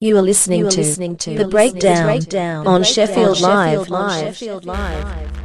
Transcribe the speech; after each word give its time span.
You 0.00 0.16
are 0.16 0.22
listening, 0.22 0.60
You 0.60 0.68
are 0.68 0.70
to, 0.70 0.80
listening 0.80 1.16
to 1.16 1.36
the 1.36 1.48
breakdown, 1.48 2.04
Breakdown 2.04 2.68
on 2.68 2.74
on 2.74 2.82
Sheffield 2.84 3.40
Live. 3.40 3.88
Sheffield 4.36 4.64
Live. 4.64 5.37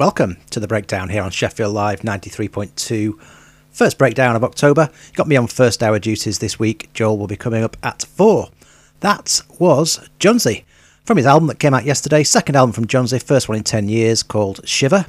Welcome 0.00 0.38
to 0.48 0.60
the 0.60 0.66
breakdown 0.66 1.10
here 1.10 1.22
on 1.22 1.30
Sheffield 1.30 1.74
Live 1.74 2.00
93.2. 2.00 3.20
First 3.70 3.98
breakdown 3.98 4.34
of 4.34 4.42
October. 4.42 4.88
Got 5.12 5.28
me 5.28 5.36
on 5.36 5.46
first 5.46 5.82
hour 5.82 5.98
duties 5.98 6.38
this 6.38 6.58
week. 6.58 6.90
Joel 6.94 7.18
will 7.18 7.26
be 7.26 7.36
coming 7.36 7.62
up 7.62 7.76
at 7.82 8.04
four. 8.04 8.48
That 9.00 9.42
was 9.58 10.08
Jónsi 10.18 10.64
from 11.04 11.18
his 11.18 11.26
album 11.26 11.48
that 11.48 11.58
came 11.58 11.74
out 11.74 11.84
yesterday. 11.84 12.24
Second 12.24 12.56
album 12.56 12.72
from 12.72 12.86
Jónsi, 12.86 13.22
first 13.22 13.46
one 13.46 13.58
in 13.58 13.62
10 13.62 13.90
years, 13.90 14.22
called 14.22 14.66
Shiver. 14.66 15.04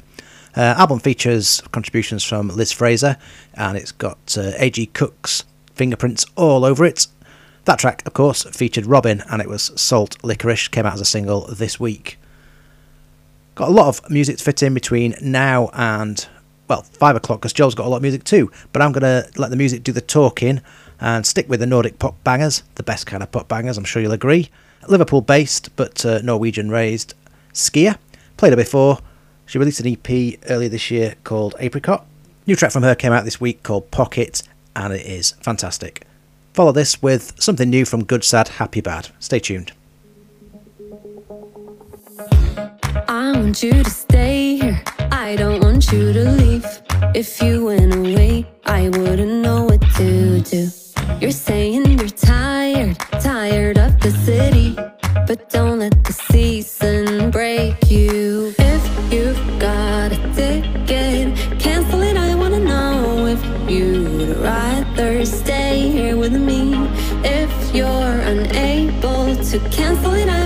Uh, 0.54 0.74
album 0.76 0.98
features 0.98 1.62
contributions 1.72 2.22
from 2.22 2.48
Liz 2.48 2.70
Fraser 2.70 3.16
and 3.54 3.78
it's 3.78 3.92
got 3.92 4.36
uh, 4.36 4.52
A.G. 4.58 4.88
Cook's 4.88 5.44
fingerprints 5.72 6.26
all 6.36 6.66
over 6.66 6.84
it. 6.84 7.06
That 7.64 7.78
track, 7.78 8.02
of 8.04 8.12
course, 8.12 8.42
featured 8.42 8.84
Robyn 8.84 9.22
and 9.30 9.40
it 9.40 9.48
was 9.48 9.72
Salt 9.74 10.22
Licorice, 10.22 10.68
came 10.70 10.84
out 10.84 10.92
as 10.92 11.00
a 11.00 11.06
single 11.06 11.46
this 11.46 11.80
week. 11.80 12.18
Got 13.54 13.68
a 13.68 13.72
lot 13.72 13.88
of 13.88 14.10
music 14.10 14.38
to 14.38 14.44
fit 14.44 14.62
in 14.62 14.72
between 14.74 15.14
now 15.20 15.70
and, 15.74 16.26
well, 16.68 16.82
5 16.82 17.16
o'clock 17.16 17.40
because 17.40 17.52
Joel's 17.52 17.74
got 17.74 17.86
a 17.86 17.88
lot 17.88 17.96
of 17.96 18.02
music 18.02 18.24
too. 18.24 18.50
But 18.72 18.82
I'm 18.82 18.92
going 18.92 19.02
to 19.02 19.30
let 19.38 19.50
the 19.50 19.56
music 19.56 19.84
do 19.84 19.92
the 19.92 20.00
talking 20.00 20.60
and 21.00 21.26
stick 21.26 21.48
with 21.48 21.60
the 21.60 21.66
Nordic 21.66 21.98
pop 21.98 22.22
bangers, 22.24 22.62
the 22.76 22.82
best 22.82 23.06
kind 23.06 23.22
of 23.22 23.30
pop 23.30 23.48
bangers, 23.48 23.76
I'm 23.76 23.84
sure 23.84 24.00
you'll 24.00 24.12
agree. 24.12 24.50
Liverpool 24.88 25.20
based 25.20 25.74
but 25.76 26.04
uh, 26.04 26.20
Norwegian 26.22 26.70
raised 26.70 27.14
SKIA. 27.52 27.98
Played 28.36 28.52
her 28.52 28.56
before. 28.56 28.98
She 29.46 29.58
released 29.58 29.80
an 29.80 29.86
EP 29.86 30.38
earlier 30.48 30.68
this 30.68 30.90
year 30.90 31.16
called 31.24 31.54
Apricot. 31.58 32.06
New 32.46 32.56
track 32.56 32.72
from 32.72 32.82
her 32.82 32.94
came 32.94 33.12
out 33.12 33.24
this 33.24 33.40
week 33.40 33.62
called 33.62 33.90
Pocket 33.90 34.42
and 34.74 34.92
it 34.92 35.04
is 35.04 35.32
fantastic. 35.42 36.06
Follow 36.54 36.72
this 36.72 37.02
with 37.02 37.40
something 37.40 37.68
new 37.68 37.84
from 37.84 38.04
Good 38.04 38.24
Sad 38.24 38.48
Happy 38.48 38.80
Bad. 38.80 39.08
Stay 39.20 39.38
tuned. 39.38 39.72
I 43.22 43.30
want 43.38 43.62
you 43.62 43.84
to 43.84 43.88
stay 43.88 44.56
here. 44.56 44.82
I 45.12 45.36
don't 45.36 45.62
want 45.62 45.92
you 45.92 46.12
to 46.12 46.24
leave. 46.40 46.66
If 47.14 47.40
you 47.40 47.66
went 47.66 47.94
away, 47.94 48.48
I 48.66 48.88
wouldn't 48.88 49.42
know 49.44 49.62
what 49.62 49.80
to 49.98 50.40
do. 50.40 50.68
You're 51.20 51.30
saying 51.30 51.86
you're 51.86 52.08
tired, 52.08 52.98
tired 53.20 53.78
of 53.78 54.00
the 54.00 54.10
city, 54.10 54.74
but 55.28 55.48
don't 55.50 55.78
let 55.78 56.02
the 56.02 56.12
season 56.12 57.30
break 57.30 57.76
you. 57.88 58.52
If 58.58 59.12
you've 59.12 59.42
got 59.60 60.10
a 60.10 60.18
ticket, 60.34 61.60
cancel 61.60 62.02
it. 62.02 62.16
I 62.16 62.34
wanna 62.34 62.58
know 62.58 63.26
if 63.26 63.40
you'd 63.70 64.36
rather 64.38 65.24
stay 65.24 65.88
here 65.92 66.16
with 66.16 66.34
me. 66.34 66.74
If 67.22 67.52
you're 67.72 68.18
unable 68.32 69.36
to 69.36 69.58
cancel 69.70 70.12
it, 70.14 70.28
I 70.28 70.41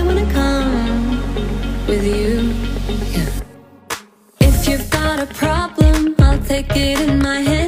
take 6.63 6.75
it 6.75 6.99
in 7.07 7.19
my 7.19 7.39
hand 7.41 7.66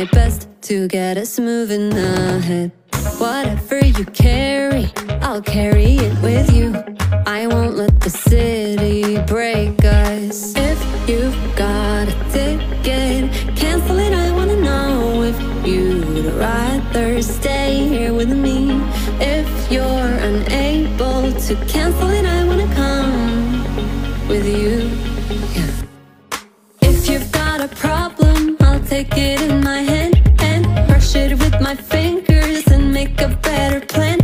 my 0.00 0.06
best 0.12 0.48
to 0.62 0.88
get 0.88 1.18
us 1.18 1.38
moving 1.38 1.92
ahead. 1.92 2.72
Whatever 3.18 3.84
you 3.84 4.06
carry, 4.06 4.90
I'll 5.20 5.42
carry 5.42 5.96
it 5.96 6.22
with 6.22 6.50
you. 6.54 6.68
I 7.26 7.46
won't 7.46 7.76
let 7.76 8.00
the 8.00 8.08
city 8.08 9.18
break 9.26 9.84
us. 9.84 10.54
If 10.56 10.80
you've 11.06 11.36
got 11.54 12.08
a 12.08 12.16
ticket, 12.32 13.30
cancel 13.56 13.98
it. 13.98 14.14
I 14.14 14.32
wanna 14.32 14.56
know 14.56 15.22
if 15.22 15.38
you'd 15.66 16.32
rather 16.36 17.20
stay 17.20 17.86
here 17.86 18.14
with 18.14 18.32
me. 18.32 18.80
If 19.20 19.48
you're 19.70 20.14
unable 20.30 21.30
to 21.46 21.54
cancel 21.66 22.08
it, 22.08 22.24
I 22.24 22.46
wanna 22.48 22.69
take 28.90 29.16
it 29.16 29.40
in 29.40 29.62
my 29.62 29.82
hand 29.82 30.20
and 30.40 30.64
brush 30.88 31.14
it 31.14 31.30
with 31.38 31.60
my 31.60 31.76
fingers 31.76 32.66
and 32.66 32.92
make 32.92 33.20
a 33.20 33.28
better 33.40 33.78
plan 33.86 34.19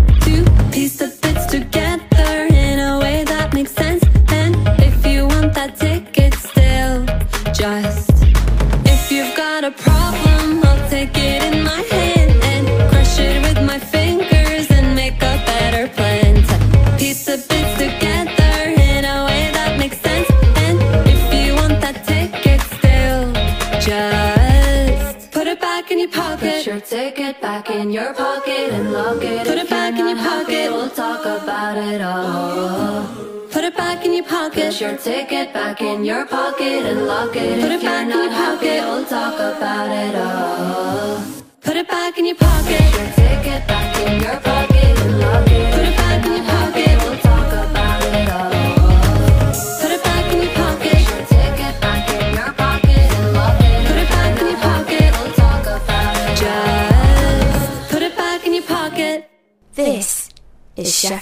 your 27.96 28.12
pocket 28.12 28.68
and 28.76 28.92
lock 28.92 29.22
it. 29.22 29.46
Put 29.46 29.56
it 29.56 29.70
back 29.70 29.98
in 29.98 30.06
your 30.06 30.18
pocket. 30.18 30.70
We'll 30.70 30.90
talk 30.90 31.24
about 31.24 31.78
it 31.78 32.02
all. 32.02 33.06
Put 33.50 33.64
it 33.64 33.74
back 33.74 34.04
in 34.04 34.12
your 34.12 34.24
pocket. 34.24 34.66
Put 34.72 34.80
your 34.82 34.96
ticket 34.98 35.54
back 35.54 35.80
in 35.80 36.04
your 36.04 36.26
pocket 36.26 36.84
and 36.90 37.06
lock 37.06 37.34
it. 37.34 37.58
Put 37.58 37.72
it 37.72 37.82
back 37.82 38.02
in 38.02 38.18
your 38.18 38.30
pocket. 38.30 38.82
we'll 38.88 39.06
talk 39.06 39.36
about 39.36 39.90
it 40.04 40.14
all. 40.14 41.24
Put 41.62 41.76
it 41.76 41.88
back 41.88 42.18
in 42.18 42.26
your 42.26 42.36
pocket. 42.36 42.82
Put 42.92 43.00
your 43.00 43.12
ticket 43.20 43.66
back 43.66 43.96
in 44.06 44.20
your 44.20 44.40
pocket 44.40 44.75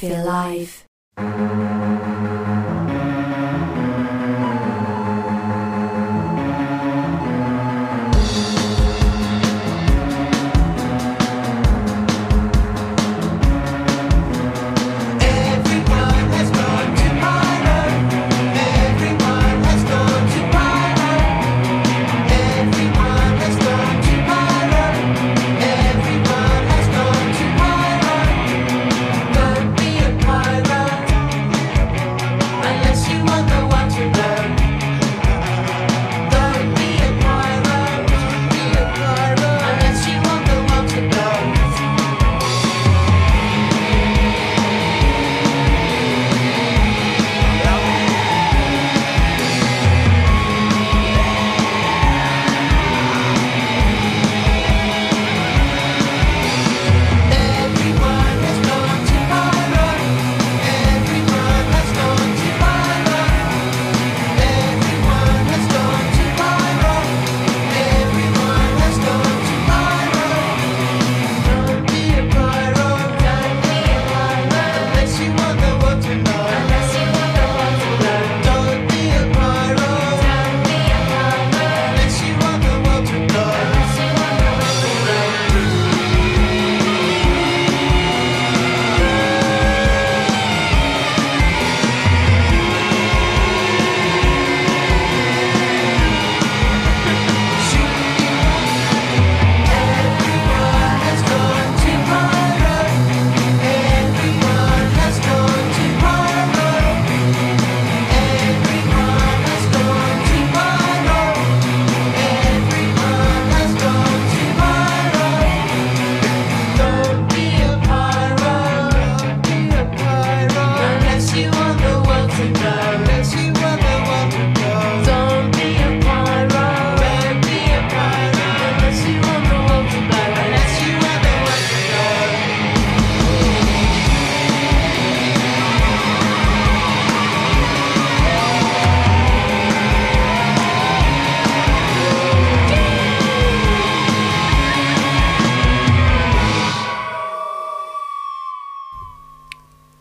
is 0.04 0.84
Sheffield 1.16 1.73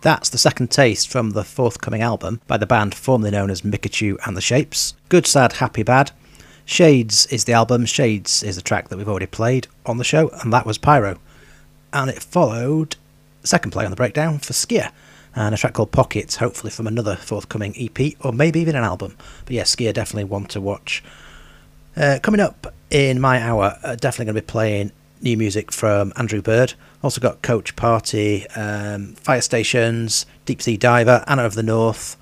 That's 0.03 0.27
the 0.27 0.37
second 0.37 0.69
taste 0.69 1.07
from 1.07 1.29
the 1.29 1.45
forthcoming 1.45 2.01
album 2.01 2.41
by 2.45 2.57
the 2.57 2.65
band 2.65 2.93
formerly 2.93 3.31
known 3.31 3.49
as 3.49 3.61
Micachu 3.61 4.17
and 4.27 4.35
the 4.35 4.41
Shapes. 4.41 4.95
Good, 5.07 5.25
Sad, 5.25 5.53
Happy, 5.53 5.81
Bad. 5.81 6.11
Shades 6.65 7.25
is 7.27 7.45
the 7.45 7.53
album, 7.53 7.85
Shades 7.85 8.43
is 8.43 8.57
the 8.57 8.61
track 8.61 8.89
that 8.89 8.97
we've 8.97 9.07
already 9.07 9.27
played 9.27 9.67
on 9.85 9.99
the 9.99 10.03
show, 10.03 10.27
and 10.41 10.51
that 10.51 10.65
was 10.65 10.77
Pyro. 10.77 11.19
And 11.93 12.09
it 12.09 12.21
followed 12.21 12.97
second 13.45 13.71
play 13.71 13.85
on 13.85 13.91
the 13.91 13.95
breakdown 13.95 14.39
for 14.39 14.51
SKIA, 14.51 14.91
and 15.37 15.55
a 15.55 15.57
track 15.57 15.71
called 15.71 15.93
Pockets, 15.93 16.35
hopefully 16.35 16.69
from 16.69 16.85
another 16.85 17.15
forthcoming 17.15 17.73
EP, 17.79 18.13
or 18.19 18.33
maybe 18.33 18.59
even 18.59 18.75
an 18.75 18.83
album. 18.83 19.15
But 19.45 19.53
yeah, 19.53 19.63
SKIA 19.63 19.93
definitely 19.93 20.25
one 20.25 20.47
to 20.47 20.59
watch. 20.59 21.01
Uh, 21.95 22.19
coming 22.21 22.41
up 22.41 22.73
in 22.89 23.21
my 23.21 23.41
hour, 23.41 23.77
uh, 23.81 23.95
definitely 23.95 24.25
going 24.25 24.35
to 24.35 24.41
be 24.41 24.51
playing 24.51 24.91
new 25.23 25.37
music 25.37 25.71
from 25.71 26.13
Andrew 26.15 26.41
Bird. 26.41 26.73
Also 27.01 27.21
got 27.21 27.41
Coach 27.41 27.75
Party, 27.75 28.47
um, 28.49 29.15
Firestations, 29.15 30.25
Deep 30.45 30.61
Sea 30.61 30.77
Diver, 30.77 31.23
Anna 31.27 31.43
of 31.43 31.55
the 31.55 31.63
North, 31.63 32.17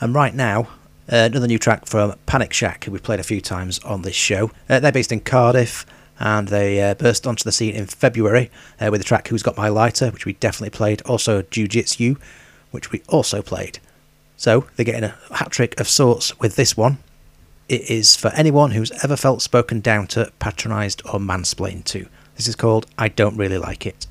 and 0.00 0.14
right 0.14 0.34
now, 0.34 0.68
uh, 1.12 1.28
another 1.30 1.46
new 1.46 1.58
track 1.58 1.86
from 1.86 2.14
Panic 2.26 2.52
Shack, 2.52 2.84
who 2.84 2.92
we've 2.92 3.02
played 3.02 3.20
a 3.20 3.24
few 3.24 3.40
times 3.40 3.78
on 3.80 4.02
this 4.02 4.14
show. 4.14 4.50
Uh, 4.68 4.80
they're 4.80 4.92
based 4.92 5.12
in 5.12 5.20
Cardiff, 5.20 5.86
and 6.18 6.48
they 6.48 6.80
uh, 6.80 6.94
burst 6.94 7.26
onto 7.26 7.44
the 7.44 7.52
scene 7.52 7.74
in 7.74 7.86
February 7.86 8.50
uh, 8.80 8.88
with 8.90 9.00
the 9.00 9.04
track 9.04 9.28
Who's 9.28 9.42
Got 9.42 9.56
My 9.56 9.68
Lighter, 9.68 10.10
which 10.10 10.24
we 10.24 10.32
definitely 10.34 10.70
played. 10.70 11.02
Also, 11.02 11.42
Jiu 11.42 11.68
Jitsu, 11.68 12.16
which 12.70 12.90
we 12.90 13.02
also 13.08 13.42
played. 13.42 13.78
So 14.36 14.66
they're 14.76 14.84
getting 14.84 15.04
a 15.04 15.16
hat 15.34 15.50
trick 15.50 15.78
of 15.78 15.88
sorts 15.88 16.38
with 16.40 16.56
this 16.56 16.76
one. 16.76 16.98
It 17.68 17.90
is 17.90 18.16
for 18.16 18.28
anyone 18.28 18.72
who's 18.72 18.92
ever 19.02 19.16
felt 19.16 19.42
spoken 19.42 19.80
down 19.80 20.06
to, 20.08 20.32
patronised, 20.38 21.02
or 21.06 21.18
mansplained 21.18 21.84
to. 21.86 22.06
This 22.36 22.48
is 22.48 22.54
called 22.54 22.86
I 22.98 23.08
Don't 23.08 23.36
Really 23.36 23.56
Like 23.56 23.86
It. 23.86 24.06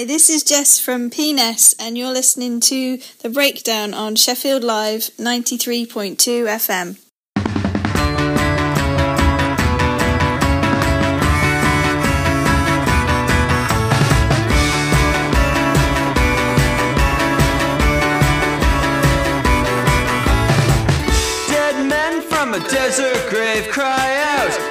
Hi, 0.00 0.06
this 0.06 0.30
is 0.30 0.42
Jess 0.42 0.80
from 0.80 1.10
PNES, 1.10 1.74
and 1.78 1.98
you're 1.98 2.10
listening 2.10 2.60
to 2.60 2.98
The 3.20 3.28
Breakdown 3.28 3.92
on 3.92 4.16
Sheffield 4.16 4.64
Live 4.64 5.10
93.2 5.18 6.16
FM. 6.16 6.96
Dead 21.50 21.86
men 21.86 22.22
from 22.22 22.54
a 22.54 22.60
desert 22.70 23.28
grave 23.28 23.68
cry 23.68 24.16
out. 24.16 24.69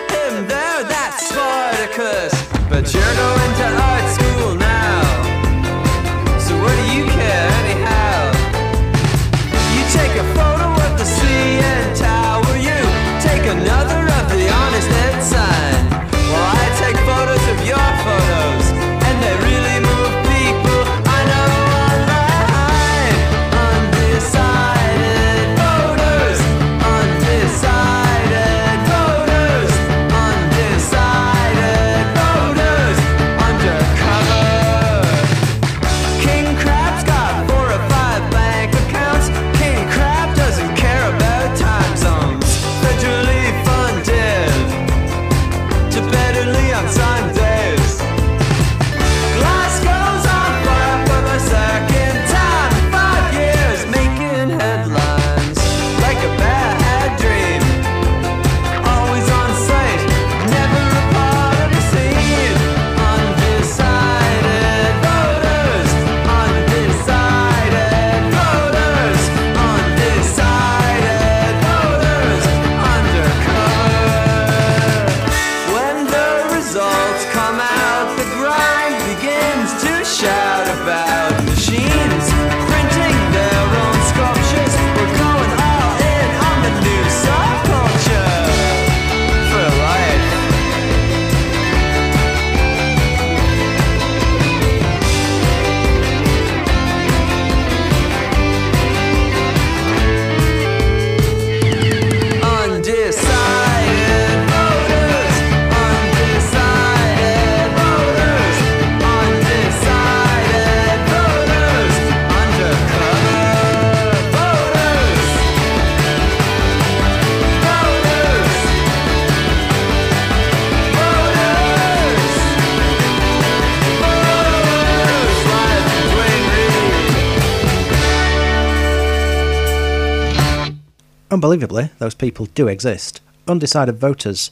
Unbelievably, 131.40 131.92
those 132.00 132.16
people 132.16 132.48
do 132.48 132.68
exist. 132.68 133.22
Undecided 133.48 133.96
voters, 133.96 134.52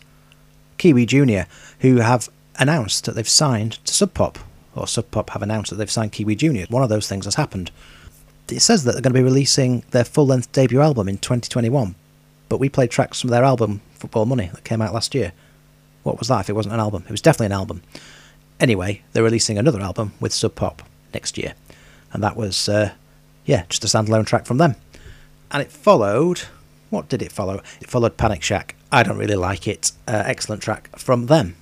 Kiwi 0.78 1.06
Junior, 1.06 1.46
who 1.82 1.98
have 1.98 2.30
announced 2.60 3.04
that 3.04 3.12
they've 3.12 3.28
signed 3.28 3.74
to 3.86 3.94
Sub 3.94 4.14
Pop, 4.14 4.40
or 4.74 4.88
Sub 4.88 5.12
Pop 5.12 5.32
have 5.32 5.42
announced 5.42 5.70
that 5.70 5.76
they've 5.76 5.92
signed 5.92 6.14
Kiwi 6.14 6.38
Junior. 6.38 6.66
One 6.70 6.84
of 6.84 6.88
those 6.88 7.06
things 7.06 7.26
has 7.26 7.36
happened. 7.36 7.72
It 8.50 8.62
says 8.62 8.86
that 8.86 8.94
they're 8.94 9.02
going 9.02 9.12
to 9.14 9.20
be 9.20 9.22
releasing 9.22 9.84
their 9.92 10.06
full 10.06 10.28
length 10.28 10.54
debut 10.54 10.80
album 10.80 11.10
in 11.10 11.18
2021, 11.18 11.94
but 12.48 12.62
we 12.62 12.70
played 12.70 12.90
tracks 12.90 13.20
from 13.20 13.32
their 13.32 13.44
album 13.44 13.82
Football 13.96 14.26
Money 14.26 14.50
that 14.54 14.64
came 14.64 14.82
out 14.82 14.94
last 14.94 15.14
year. 15.14 15.34
What 16.04 16.20
was 16.20 16.30
that 16.30 16.40
if 16.40 16.50
it 16.50 16.56
wasn't 16.56 16.76
an 16.76 16.80
album? 16.80 17.04
It 17.04 17.12
was 17.12 17.22
definitely 17.22 17.48
an 17.48 17.60
album. 17.60 17.82
Anyway, 18.62 19.02
they're 19.12 19.24
releasing 19.24 19.58
another 19.58 19.82
album 19.82 20.14
with 20.22 20.34
Sub 20.34 20.56
Pop 20.56 20.84
next 21.14 21.38
year, 21.38 21.54
and 22.14 22.24
that 22.24 22.38
was, 22.38 22.70
uh, 22.70 22.94
yeah, 23.46 23.66
just 23.68 23.84
a 23.84 23.88
standalone 23.88 24.26
track 24.26 24.46
from 24.46 24.58
them. 24.58 24.78
And 25.52 25.62
it 25.62 25.70
followed. 25.70 26.44
What 26.90 27.10
did 27.10 27.22
it 27.22 27.32
follow? 27.32 27.62
It 27.82 27.90
followed 27.90 28.18
Panic 28.18 28.42
Shack. 28.42 28.76
I 28.92 29.04
don't 29.04 29.18
really 29.18 29.36
like 29.36 29.68
it. 29.68 29.92
Uh, 30.08 30.24
excellent 30.26 30.62
track 30.62 30.98
from 30.98 31.26
them. 31.26 31.56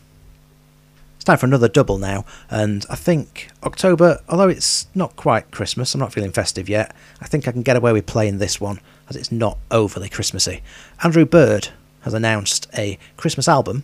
It's 1.16 1.24
time 1.24 1.38
for 1.38 1.48
another 1.48 1.68
double 1.68 1.98
now, 1.98 2.24
and 2.52 2.86
I 2.88 2.96
think 2.96 3.50
October, 3.64 4.22
although 4.30 4.50
it's 4.50 4.86
not 4.94 5.16
quite 5.16 5.50
Christmas, 5.50 5.96
I'm 5.96 6.00
not 6.00 6.14
feeling 6.14 6.32
festive 6.32 6.70
yet, 6.70 6.96
I 7.20 7.26
think 7.26 7.48
I 7.48 7.52
can 7.52 7.64
get 7.64 7.76
away 7.76 7.94
with 7.94 8.06
playing 8.06 8.38
this 8.38 8.62
one, 8.62 8.80
as 9.10 9.16
it's 9.16 9.32
not 9.32 9.58
overly 9.72 10.08
Christmassy. 10.08 10.62
Andrew 11.04 11.26
Bird 11.26 11.70
has 12.02 12.14
announced 12.14 12.68
a 12.78 13.00
Christmas 13.18 13.48
album 13.48 13.84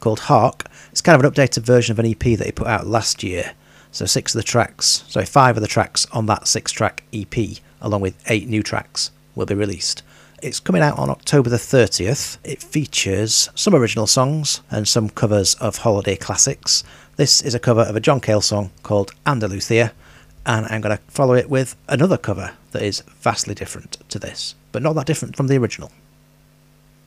called 0.00 0.20
Hark. 0.20 0.64
It's 0.90 1.02
kind 1.02 1.22
of 1.22 1.24
an 1.24 1.30
updated 1.30 1.64
version 1.64 1.92
of 1.92 1.98
an 1.98 2.06
EP 2.06 2.38
that 2.38 2.46
he 2.46 2.52
put 2.52 2.66
out 2.66 2.86
last 2.86 3.22
year. 3.22 3.52
So 3.92 4.06
six 4.06 4.34
of 4.34 4.38
the 4.38 4.44
tracks, 4.44 5.04
sorry, 5.08 5.26
five 5.26 5.56
of 5.58 5.60
the 5.60 5.68
tracks 5.68 6.06
on 6.12 6.26
that 6.26 6.48
six-track 6.48 7.02
EP, 7.12 7.36
along 7.82 8.00
with 8.00 8.14
eight 8.28 8.48
new 8.48 8.62
tracks, 8.62 9.10
will 9.34 9.46
be 9.46 9.54
released. 9.54 10.02
It's 10.42 10.60
coming 10.60 10.80
out 10.80 10.98
on 10.98 11.10
October 11.10 11.50
the 11.50 11.56
30th. 11.56 12.38
It 12.44 12.62
features 12.62 13.50
some 13.54 13.74
original 13.74 14.06
songs 14.06 14.62
and 14.70 14.88
some 14.88 15.10
covers 15.10 15.54
of 15.56 15.78
holiday 15.78 16.16
classics. 16.16 16.82
This 17.16 17.42
is 17.42 17.54
a 17.54 17.58
cover 17.58 17.82
of 17.82 17.94
a 17.94 18.00
John 18.00 18.20
Cale 18.20 18.40
song 18.40 18.70
called 18.82 19.12
Andalucia, 19.26 19.92
and 20.46 20.66
I'm 20.66 20.80
going 20.80 20.96
to 20.96 21.02
follow 21.08 21.34
it 21.34 21.50
with 21.50 21.76
another 21.88 22.16
cover 22.16 22.52
that 22.72 22.82
is 22.82 23.02
vastly 23.20 23.54
different 23.54 23.98
to 24.08 24.18
this, 24.18 24.54
but 24.72 24.82
not 24.82 24.94
that 24.94 25.06
different 25.06 25.36
from 25.36 25.48
the 25.48 25.58
original. 25.58 25.92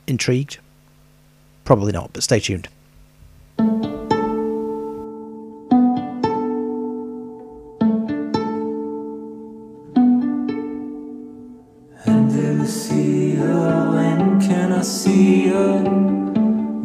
Intrigued? 0.06 0.58
Probably 1.64 1.92
not, 1.92 2.12
but 2.12 2.22
stay 2.22 2.38
tuned. 2.38 2.68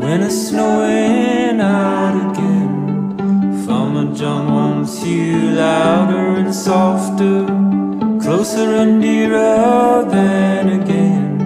When 0.10 0.24
it's 0.24 0.48
snowing 0.48 1.62
out 1.62 2.16
again. 2.32 2.74
Farmer 3.64 4.12
John 4.16 4.52
wants 4.52 5.06
you 5.06 5.52
louder 5.52 6.40
and 6.42 6.52
softer, 6.52 7.46
closer 8.20 8.74
and 8.82 9.00
dearer 9.04 10.04
than 10.10 10.82
again. 10.82 11.38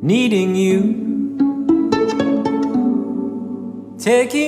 Needing 0.00 0.54
you, 0.54 0.80
taking 3.98 4.47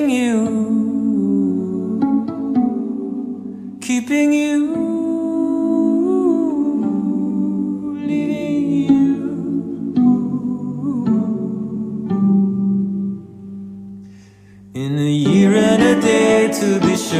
But 17.10 17.16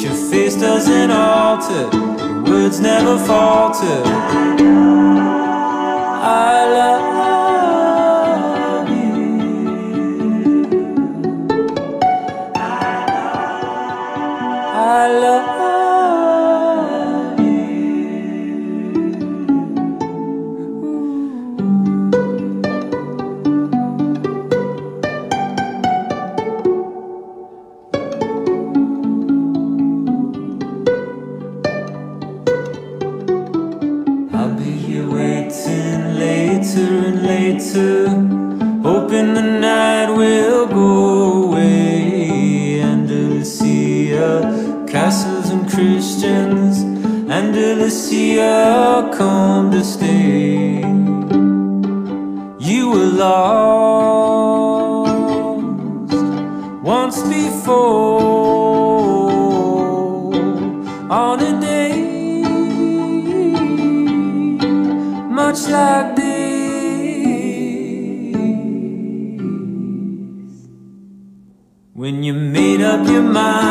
your 0.00 0.14
face 0.28 0.56
doesn't 0.56 1.12
alter 1.12 1.96
Your 2.26 2.42
words 2.42 2.80
never 2.80 3.16
falter. 3.24 4.02
I 6.20 6.66
love 6.74 7.13
see 48.08 48.38
I 48.38 49.08
come 49.16 49.70
to 49.70 49.82
stay. 49.82 50.80
You 52.68 52.90
were 52.92 53.10
lost 53.24 53.94
once 56.82 57.22
before. 57.22 58.44
On 61.22 61.38
a 61.50 61.52
day 61.60 61.92
much 65.40 65.60
like 65.68 66.16
this 66.16 66.34
When 71.92 72.22
you 72.22 72.34
made 72.34 72.80
up 72.80 73.06
your 73.06 73.22
mind 73.22 73.63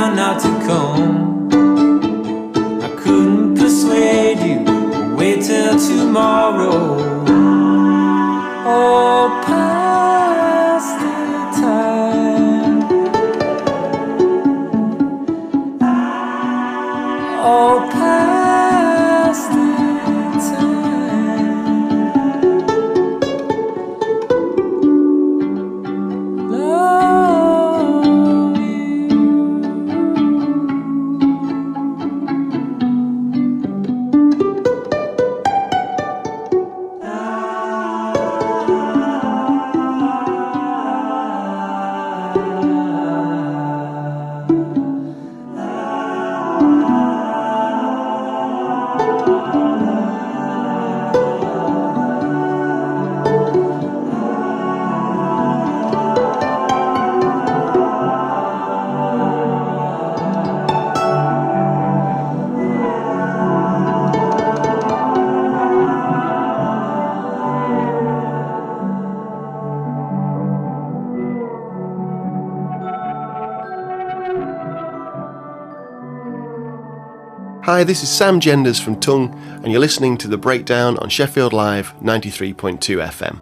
Hi, 77.64 77.86
this 77.86 78.04
is 78.04 78.10
Sam 78.10 78.42
Genders 78.42 78.82
from 78.82 79.00
Tunng, 79.00 79.34
and 79.64 79.72
you're 79.72 79.80
listening 79.80 80.18
to 80.18 80.28
the 80.28 80.38
breakdown 80.38 80.98
on 80.98 81.08
Sheffield 81.08 81.54
Live 81.54 81.98
93.2 82.02 82.78
FM. 82.78 83.42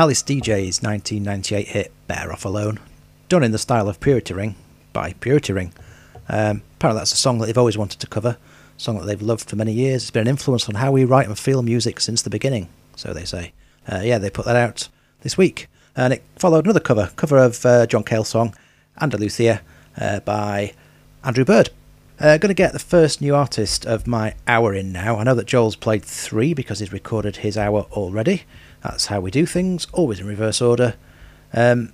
Alice 0.00 0.22
Deejay's 0.22 0.80
1998 0.80 1.68
hit 1.68 1.92
Better 2.06 2.32
Off 2.32 2.46
Alone, 2.46 2.80
done 3.28 3.44
in 3.44 3.52
the 3.52 3.58
style 3.58 3.86
of 3.86 4.00
Purity 4.00 4.32
Ring 4.32 4.54
by 4.94 5.12
Purity 5.20 5.52
Ring. 5.52 5.74
Um, 6.26 6.62
apparently, 6.76 7.00
that's 7.00 7.12
a 7.12 7.16
song 7.16 7.36
that 7.38 7.44
they've 7.44 7.58
always 7.58 7.76
wanted 7.76 8.00
to 8.00 8.06
cover, 8.06 8.38
a 8.38 8.80
song 8.80 8.98
that 8.98 9.04
they've 9.04 9.20
loved 9.20 9.50
for 9.50 9.56
many 9.56 9.74
years. 9.74 10.04
It's 10.04 10.10
been 10.10 10.22
an 10.22 10.28
influence 10.28 10.70
on 10.70 10.76
how 10.76 10.90
we 10.90 11.04
write 11.04 11.26
and 11.26 11.38
feel 11.38 11.60
music 11.60 12.00
since 12.00 12.22
the 12.22 12.30
beginning, 12.30 12.70
so 12.96 13.12
they 13.12 13.26
say. 13.26 13.52
Uh, 13.92 14.00
yeah, 14.02 14.16
they 14.16 14.30
put 14.30 14.46
that 14.46 14.56
out 14.56 14.88
this 15.20 15.36
week. 15.36 15.68
And 15.94 16.14
it 16.14 16.22
followed 16.36 16.64
another 16.64 16.80
cover, 16.80 17.10
cover 17.16 17.36
of 17.36 17.66
uh, 17.66 17.86
John 17.86 18.02
Cale's 18.02 18.30
song, 18.30 18.54
Andalucia, 19.02 19.60
uh, 20.00 20.20
by 20.20 20.72
Andrew 21.22 21.44
Bird. 21.44 21.68
Uh, 22.18 22.38
going 22.38 22.48
to 22.48 22.54
get 22.54 22.72
the 22.72 22.78
first 22.78 23.20
new 23.20 23.34
artist 23.34 23.84
of 23.84 24.06
my 24.06 24.34
hour 24.46 24.72
in 24.72 24.92
now. 24.92 25.18
I 25.18 25.24
know 25.24 25.34
that 25.34 25.46
Joel's 25.46 25.76
played 25.76 26.02
three 26.02 26.54
because 26.54 26.78
he's 26.78 26.90
recorded 26.90 27.36
his 27.36 27.58
hour 27.58 27.86
already. 27.92 28.44
That's 28.82 29.06
how 29.06 29.20
we 29.20 29.30
do 29.30 29.46
things, 29.46 29.86
always 29.92 30.20
in 30.20 30.26
reverse 30.26 30.60
order. 30.60 30.94
Um, 31.52 31.92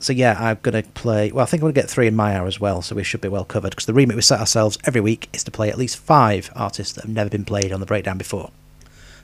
so 0.00 0.12
yeah, 0.12 0.36
I'm 0.38 0.58
going 0.62 0.80
to 0.80 0.88
play. 0.90 1.32
Well, 1.32 1.42
I 1.42 1.46
think 1.46 1.60
I'm 1.60 1.64
going 1.64 1.74
to 1.74 1.80
get 1.80 1.90
three 1.90 2.06
in 2.06 2.16
my 2.16 2.36
hour 2.36 2.46
as 2.46 2.60
well, 2.60 2.82
so 2.82 2.94
we 2.94 3.04
should 3.04 3.20
be 3.20 3.28
well 3.28 3.44
covered. 3.44 3.70
Because 3.70 3.86
the 3.86 3.94
remit 3.94 4.16
we 4.16 4.22
set 4.22 4.40
ourselves 4.40 4.78
every 4.84 5.00
week 5.00 5.28
is 5.32 5.44
to 5.44 5.50
play 5.50 5.68
at 5.68 5.78
least 5.78 5.98
five 5.98 6.50
artists 6.54 6.94
that 6.94 7.04
have 7.04 7.14
never 7.14 7.30
been 7.30 7.44
played 7.44 7.72
on 7.72 7.80
the 7.80 7.86
breakdown 7.86 8.18
before. 8.18 8.50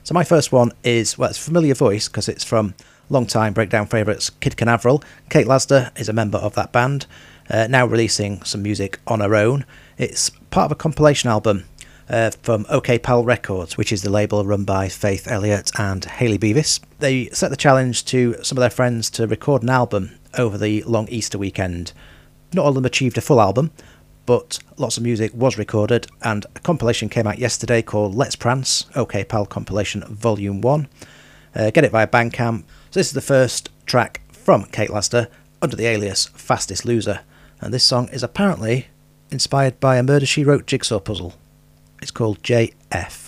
So 0.03 0.13
my 0.13 0.23
first 0.23 0.51
one 0.51 0.71
is 0.83 1.17
well, 1.17 1.29
it's 1.29 1.43
familiar 1.43 1.73
voice 1.73 2.07
because 2.07 2.29
it's 2.29 2.43
from 2.43 2.75
long-time 3.09 3.53
breakdown 3.53 3.87
favourites 3.87 4.29
Kid 4.29 4.57
Canaveral. 4.57 5.03
Kate 5.29 5.47
Lazda 5.47 5.97
is 5.99 6.09
a 6.09 6.13
member 6.13 6.37
of 6.37 6.55
that 6.55 6.71
band, 6.71 7.07
uh, 7.49 7.67
now 7.67 7.85
releasing 7.85 8.43
some 8.43 8.61
music 8.61 8.99
on 9.07 9.19
her 9.19 9.35
own. 9.35 9.65
It's 9.97 10.29
part 10.51 10.65
of 10.65 10.71
a 10.71 10.75
compilation 10.75 11.29
album 11.29 11.65
uh, 12.09 12.31
from 12.43 12.65
OK 12.69 12.99
Pal 12.99 13.23
Records, 13.23 13.77
which 13.77 13.91
is 13.91 14.01
the 14.01 14.09
label 14.09 14.45
run 14.45 14.63
by 14.63 14.87
Faith 14.87 15.27
Elliott 15.27 15.71
and 15.77 16.05
Haley 16.05 16.37
Beavis. 16.37 16.79
They 16.99 17.29
set 17.29 17.49
the 17.49 17.57
challenge 17.57 18.05
to 18.05 18.35
some 18.43 18.57
of 18.57 18.61
their 18.61 18.69
friends 18.69 19.09
to 19.11 19.27
record 19.27 19.63
an 19.63 19.69
album 19.69 20.17
over 20.37 20.57
the 20.57 20.83
long 20.83 21.07
Easter 21.07 21.37
weekend. 21.37 21.93
Not 22.53 22.63
all 22.63 22.69
of 22.69 22.75
them 22.75 22.85
achieved 22.85 23.17
a 23.17 23.21
full 23.21 23.41
album, 23.41 23.71
but 24.25 24.59
lots 24.77 24.97
of 24.97 25.03
music 25.03 25.31
was 25.33 25.57
recorded, 25.57 26.07
and 26.21 26.45
a 26.55 26.59
compilation 26.59 27.09
came 27.09 27.27
out 27.27 27.39
yesterday 27.39 27.81
called 27.81 28.15
Let's 28.15 28.35
Prance, 28.35 28.85
OK 28.95 29.23
Pal 29.23 29.45
Compilation 29.45 30.03
Volume 30.03 30.61
1. 30.61 30.87
Uh, 31.55 31.71
get 31.71 31.83
it 31.83 31.91
via 31.91 32.07
Bandcamp. 32.07 32.63
So 32.91 32.99
this 32.99 33.07
is 33.07 33.13
the 33.13 33.21
first 33.21 33.69
track 33.85 34.21
from 34.31 34.65
Kate 34.65 34.89
Lazda 34.89 35.27
under 35.61 35.75
the 35.75 35.85
alias 35.85 36.27
Fastest 36.27 36.85
Loser, 36.85 37.21
and 37.61 37.73
this 37.73 37.83
song 37.83 38.09
is 38.09 38.23
apparently 38.23 38.87
inspired 39.31 39.79
by 39.79 39.97
a 39.97 40.03
Murder 40.03 40.25
She 40.25 40.43
Wrote 40.43 40.65
jigsaw 40.65 40.99
puzzle. 40.99 41.33
It's 42.05 42.11
called 42.11 42.43
JF. 42.43 43.24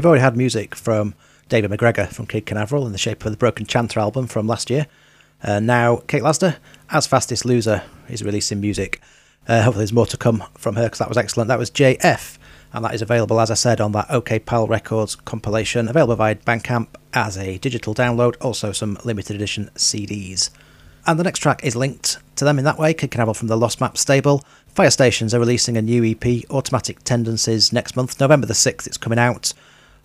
We've 0.00 0.06
already 0.06 0.22
had 0.22 0.34
music 0.34 0.74
from 0.74 1.12
David 1.50 1.70
McGregor 1.70 2.08
from 2.08 2.24
Kid 2.24 2.46
Canaveral 2.46 2.86
in 2.86 2.92
the 2.92 2.96
shape 2.96 3.22
of 3.26 3.32
the 3.32 3.36
Broken 3.36 3.66
Chanter 3.66 4.00
album 4.00 4.28
from 4.28 4.46
last 4.46 4.70
year. 4.70 4.86
Uh, 5.42 5.60
now, 5.60 5.96
Kate 6.08 6.22
Lazda, 6.22 6.56
as 6.88 7.06
Fastest 7.06 7.44
Loser, 7.44 7.82
is 8.08 8.24
releasing 8.24 8.62
music. 8.62 9.02
Uh, 9.46 9.60
hopefully, 9.60 9.82
there's 9.82 9.92
more 9.92 10.06
to 10.06 10.16
come 10.16 10.42
from 10.56 10.76
her 10.76 10.84
because 10.84 11.00
that 11.00 11.08
was 11.10 11.18
excellent. 11.18 11.48
That 11.48 11.58
was 11.58 11.70
JF, 11.70 12.38
and 12.72 12.82
that 12.82 12.94
is 12.94 13.02
available, 13.02 13.38
as 13.38 13.50
I 13.50 13.54
said, 13.54 13.78
on 13.78 13.92
that 13.92 14.10
OK 14.10 14.38
Pal 14.38 14.66
Records 14.66 15.16
compilation, 15.16 15.86
available 15.86 16.16
via 16.16 16.36
Bandcamp 16.36 16.86
as 17.12 17.36
a 17.36 17.58
digital 17.58 17.94
download, 17.94 18.36
also 18.40 18.72
some 18.72 18.96
limited 19.04 19.36
edition 19.36 19.68
CDs. 19.74 20.48
And 21.06 21.18
the 21.18 21.24
next 21.24 21.40
track 21.40 21.62
is 21.62 21.76
linked 21.76 22.16
to 22.36 22.46
them 22.46 22.58
in 22.58 22.64
that 22.64 22.78
way. 22.78 22.94
Kid 22.94 23.10
Canaveral 23.10 23.34
from 23.34 23.48
the 23.48 23.58
Lost 23.58 23.82
Map 23.82 23.98
stable. 23.98 24.46
Firestations 24.74 25.34
are 25.34 25.40
releasing 25.40 25.76
a 25.76 25.82
new 25.82 26.02
EP, 26.02 26.50
Automatic 26.50 27.04
Tendencies, 27.04 27.70
next 27.70 27.96
month, 27.96 28.18
November 28.18 28.46
the 28.46 28.54
6th. 28.54 28.86
It's 28.86 28.96
coming 28.96 29.18
out 29.18 29.52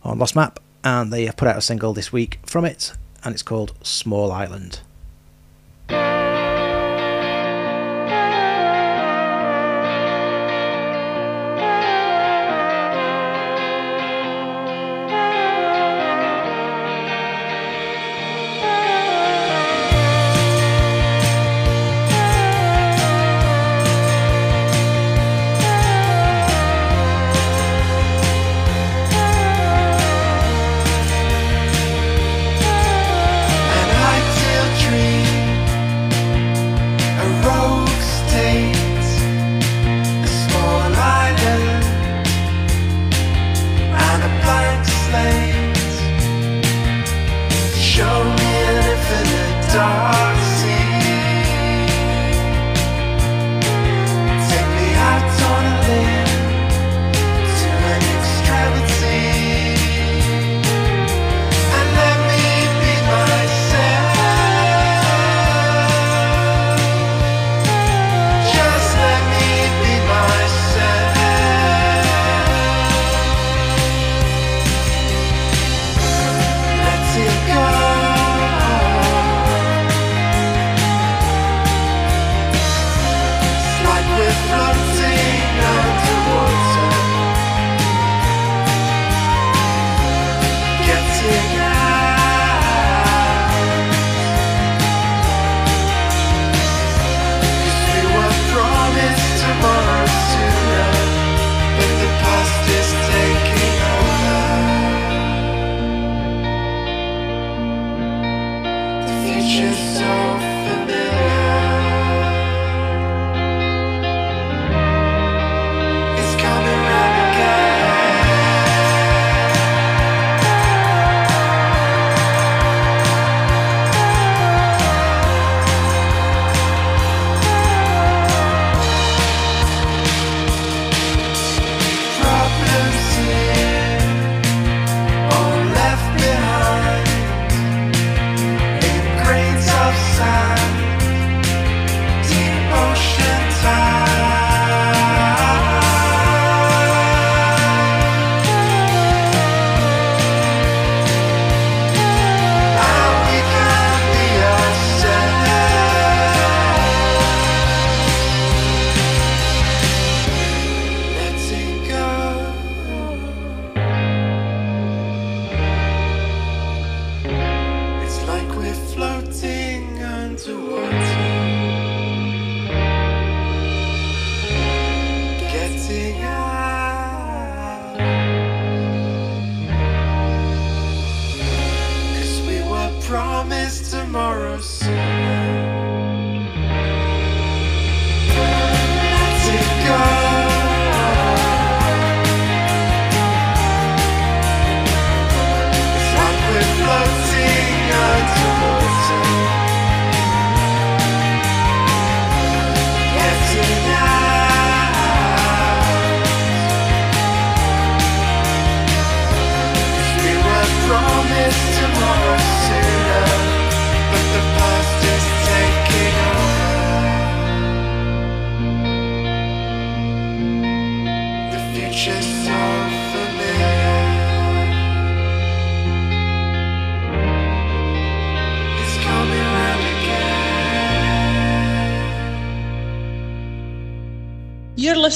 on 0.05 0.19
Lost 0.19 0.35
Map, 0.35 0.59
and 0.83 1.11
they 1.11 1.25
have 1.25 1.35
put 1.35 1.47
out 1.47 1.57
a 1.57 1.61
single 1.61 1.93
this 1.93 2.13
week 2.13 2.39
from 2.45 2.63
it, 2.63 2.93
and 3.23 3.33
it's 3.33 3.43
called 3.43 3.73
Small 3.81 4.31
Island. 4.31 4.81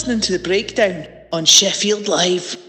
Listening 0.10 0.22
to 0.22 0.39
the 0.39 0.43
breakdown 0.43 1.05
on 1.32 1.45
Sheffield 1.45 2.07
Live. 2.07 2.68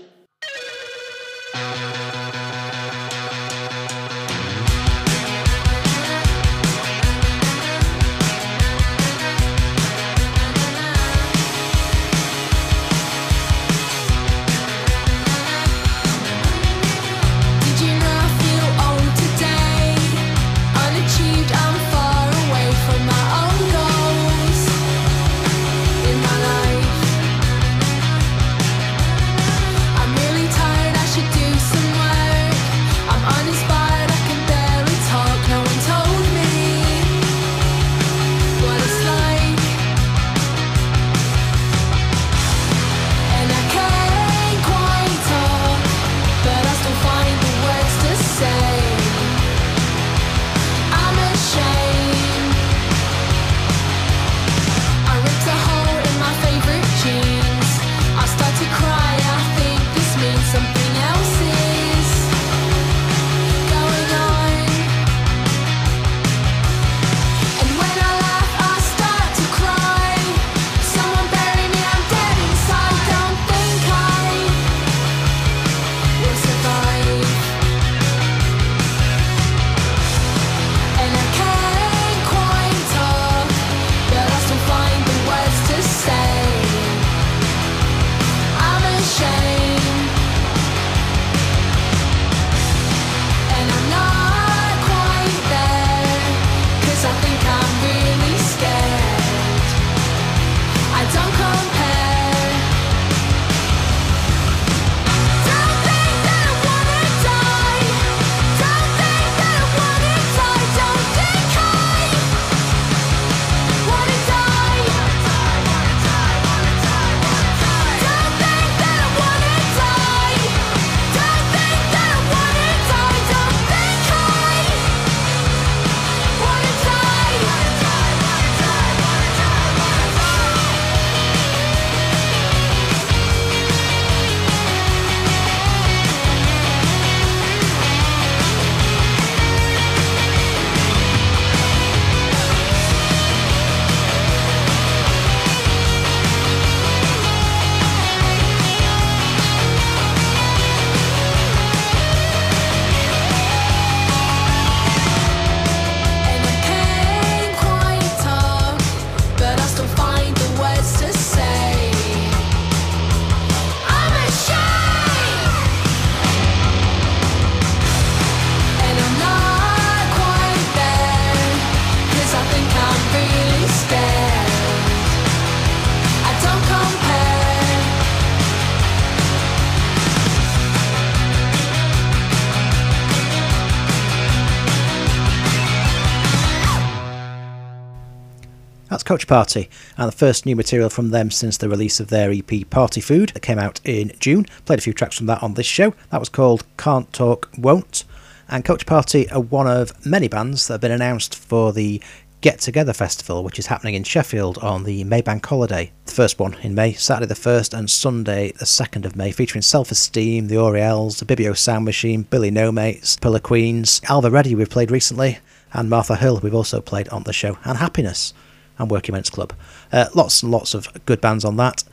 Coach 189.10 189.26
Party, 189.26 189.68
and 189.96 190.06
the 190.06 190.16
first 190.16 190.46
new 190.46 190.54
material 190.54 190.88
from 190.88 191.10
them 191.10 191.32
since 191.32 191.56
the 191.56 191.68
release 191.68 191.98
of 191.98 192.10
their 192.10 192.30
EP 192.30 192.70
Party 192.70 193.00
Food 193.00 193.30
that 193.30 193.42
came 193.42 193.58
out 193.58 193.80
in 193.82 194.12
June. 194.20 194.46
Played 194.66 194.78
a 194.78 194.82
few 194.82 194.92
tracks 194.92 195.16
from 195.16 195.26
that 195.26 195.42
on 195.42 195.54
this 195.54 195.66
show. 195.66 195.94
That 196.10 196.20
was 196.20 196.28
called 196.28 196.64
Can't 196.76 197.12
Talk 197.12 197.50
Won't. 197.58 198.04
And 198.48 198.64
Coach 198.64 198.86
Party 198.86 199.28
are 199.32 199.40
one 199.40 199.66
of 199.66 200.06
many 200.06 200.28
bands 200.28 200.68
that 200.68 200.74
have 200.74 200.80
been 200.80 200.92
announced 200.92 201.34
for 201.34 201.72
the 201.72 202.00
Get 202.40 202.60
Together 202.60 202.92
Festival, 202.92 203.42
which 203.42 203.58
is 203.58 203.66
happening 203.66 203.94
in 203.94 204.04
Sheffield 204.04 204.58
on 204.58 204.84
the 204.84 205.02
Maybank 205.02 205.44
holiday. 205.44 205.90
The 206.04 206.12
first 206.12 206.38
one 206.38 206.54
in 206.62 206.76
May, 206.76 206.92
Saturday 206.92 207.26
the 207.26 207.34
1st 207.34 207.76
and 207.76 207.90
Sunday 207.90 208.52
the 208.52 208.64
2nd 208.64 209.04
of 209.04 209.16
May, 209.16 209.32
featuring 209.32 209.62
Self 209.62 209.90
Esteem, 209.90 210.46
The 210.46 210.54
Orielles, 210.54 211.18
the 211.18 211.26
Ibibio 211.26 211.56
Sound 211.56 211.84
Machine, 211.84 212.22
Billy 212.22 212.52
No 212.52 212.70
Mates, 212.70 213.16
Pillow 213.16 213.40
Queens, 213.40 214.00
Alva 214.08 214.30
Reddy 214.30 214.54
we've 214.54 214.70
played 214.70 214.92
recently, 214.92 215.40
and 215.72 215.90
Martha 215.90 216.14
Hill 216.14 216.38
we've 216.40 216.54
also 216.54 216.80
played 216.80 217.08
on 217.08 217.24
the 217.24 217.32
show, 217.32 217.58
and 217.64 217.78
Happiness 217.78 218.34
and 218.80 218.90
Working 218.90 219.12
Men's 219.12 219.30
Club. 219.30 219.52
Uh, 219.92 220.06
lots 220.14 220.42
and 220.42 220.50
lots 220.50 220.74
of 220.74 220.88
good 221.06 221.20
bands 221.20 221.44
on 221.44 221.56
that. 221.58 221.84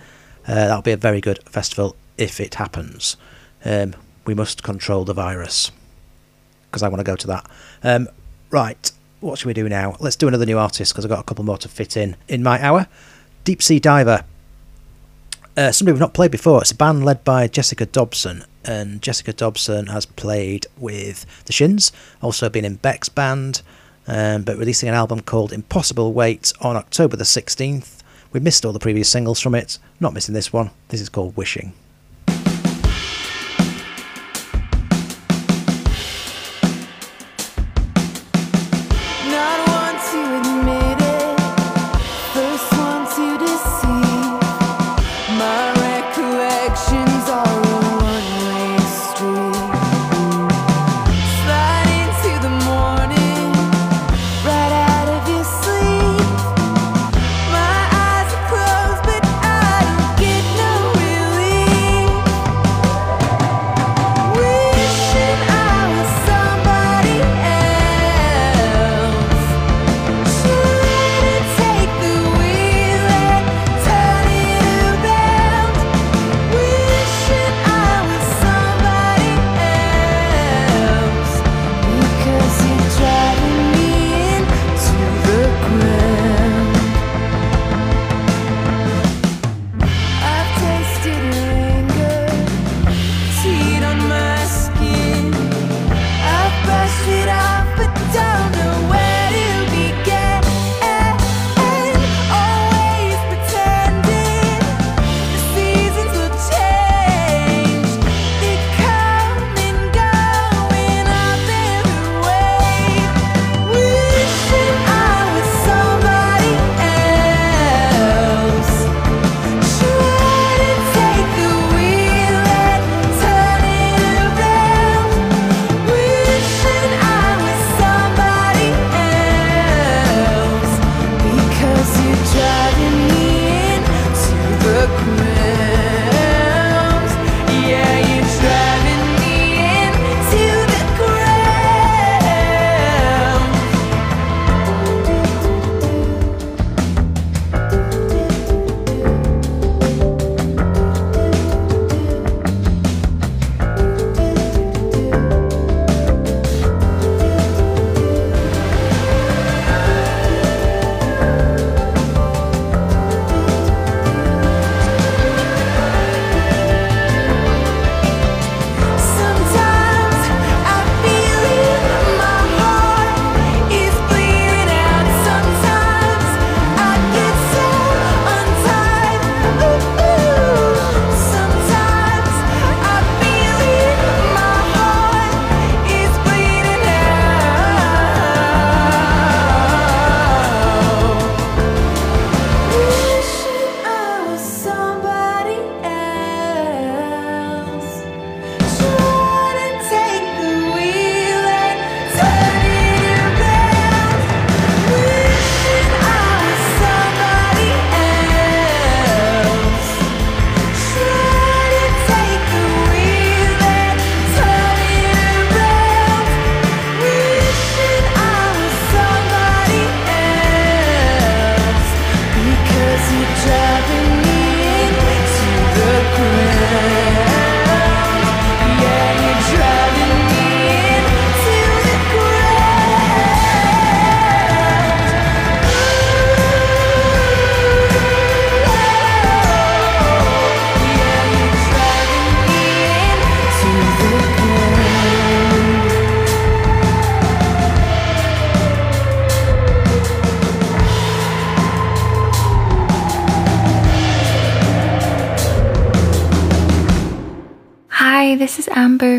Uh, 0.47 0.55
that'll 0.55 0.81
be 0.81 0.91
a 0.91 0.97
very 0.97 1.21
good 1.21 1.39
festival 1.43 1.95
if 2.17 2.39
it 2.39 2.55
happens. 2.55 3.17
Um, 3.65 3.93
we 4.25 4.33
must 4.33 4.63
control 4.63 5.03
the 5.05 5.13
virus 5.13 5.71
because 6.69 6.81
I 6.83 6.87
want 6.87 6.99
to 6.99 7.03
go 7.03 7.15
to 7.15 7.27
that. 7.27 7.49
Um, 7.83 8.07
right, 8.49 8.91
what 9.19 9.37
should 9.37 9.47
we 9.47 9.53
do 9.53 9.67
now? 9.67 9.97
Let's 9.99 10.15
do 10.15 10.27
another 10.27 10.45
new 10.45 10.57
artist 10.57 10.93
because 10.93 11.05
I've 11.05 11.09
got 11.09 11.19
a 11.19 11.23
couple 11.23 11.43
more 11.43 11.57
to 11.57 11.69
fit 11.69 11.97
in 11.97 12.15
in 12.27 12.41
my 12.41 12.61
hour. 12.63 12.87
Deep 13.43 13.61
Sea 13.61 13.79
Diver. 13.79 14.23
Uh, 15.55 15.71
somebody 15.71 15.93
we've 15.93 15.99
not 15.99 16.13
played 16.13 16.31
before. 16.31 16.61
It's 16.61 16.71
a 16.71 16.75
band 16.75 17.03
led 17.03 17.23
by 17.23 17.47
Jessica 17.47 17.85
Dobson, 17.85 18.45
and 18.63 19.01
Jessica 19.01 19.33
Dobson 19.33 19.87
has 19.87 20.05
played 20.05 20.67
with 20.77 21.25
the 21.45 21.53
Shins, 21.53 21.91
also 22.21 22.47
been 22.47 22.63
in 22.63 22.75
Beck's 22.75 23.09
band, 23.09 23.63
um, 24.07 24.43
but 24.43 24.57
releasing 24.57 24.89
an 24.89 24.95
album 24.95 25.21
called 25.21 25.51
Impossible 25.53 26.13
Wait 26.13 26.53
on 26.61 26.75
October 26.75 27.17
the 27.17 27.23
16th. 27.23 28.01
We 28.31 28.39
missed 28.39 28.65
all 28.65 28.73
the 28.73 28.79
previous 28.79 29.09
singles 29.09 29.39
from 29.39 29.55
it, 29.55 29.79
not 29.99 30.13
missing 30.13 30.33
this 30.33 30.51
one. 30.51 30.71
This 30.89 31.01
is 31.01 31.09
called 31.09 31.35
Wishing. 31.37 31.73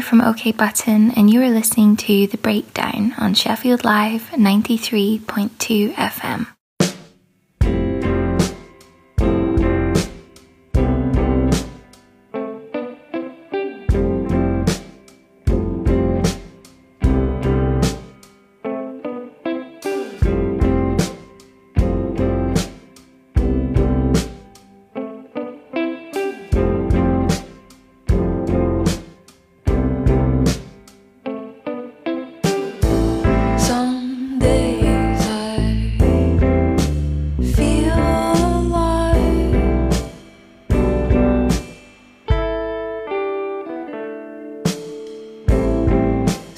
From 0.09 0.23
OK 0.23 0.53
Button, 0.53 1.11
and 1.11 1.31
you 1.31 1.43
are 1.43 1.51
listening 1.51 1.95
to 1.99 2.27
The 2.29 2.39
Breakdown 2.39 3.15
on 3.19 3.35
Sheffield 3.35 3.85
Live 3.85 4.23
93.2 4.31 5.95
FM. 5.95 6.58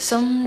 Some 0.00 0.44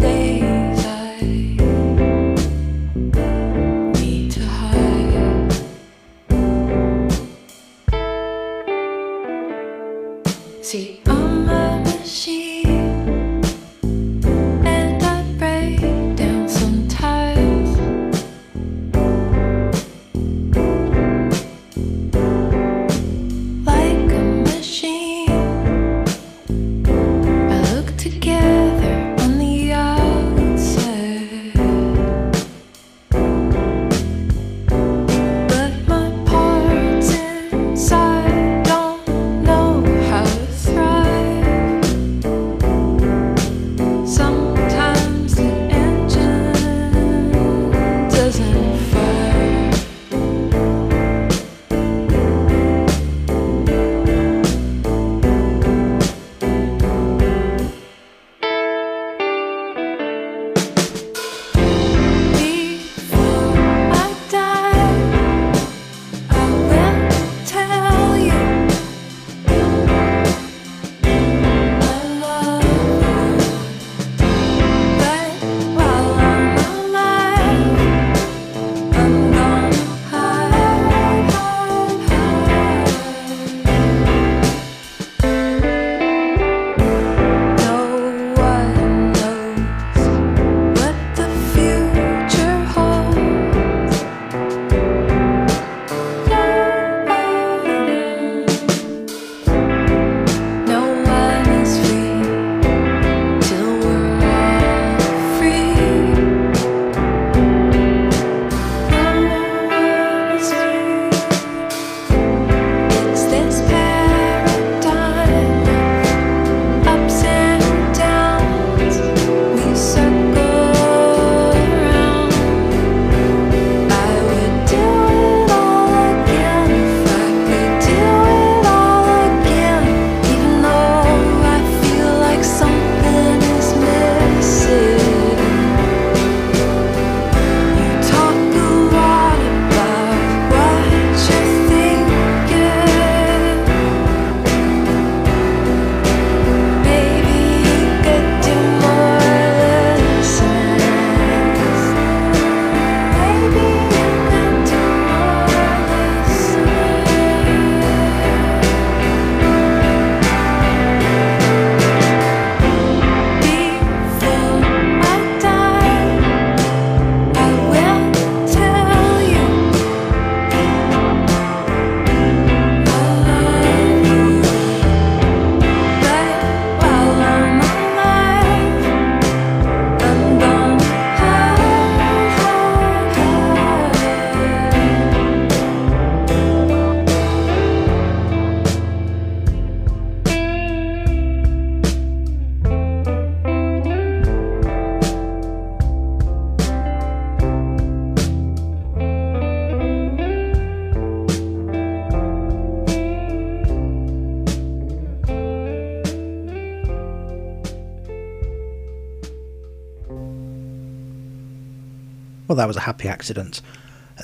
Well, 212.54 212.60
that 212.60 212.68
was 212.68 212.78
a 212.78 212.82
happy 212.82 213.08
accident. 213.08 213.64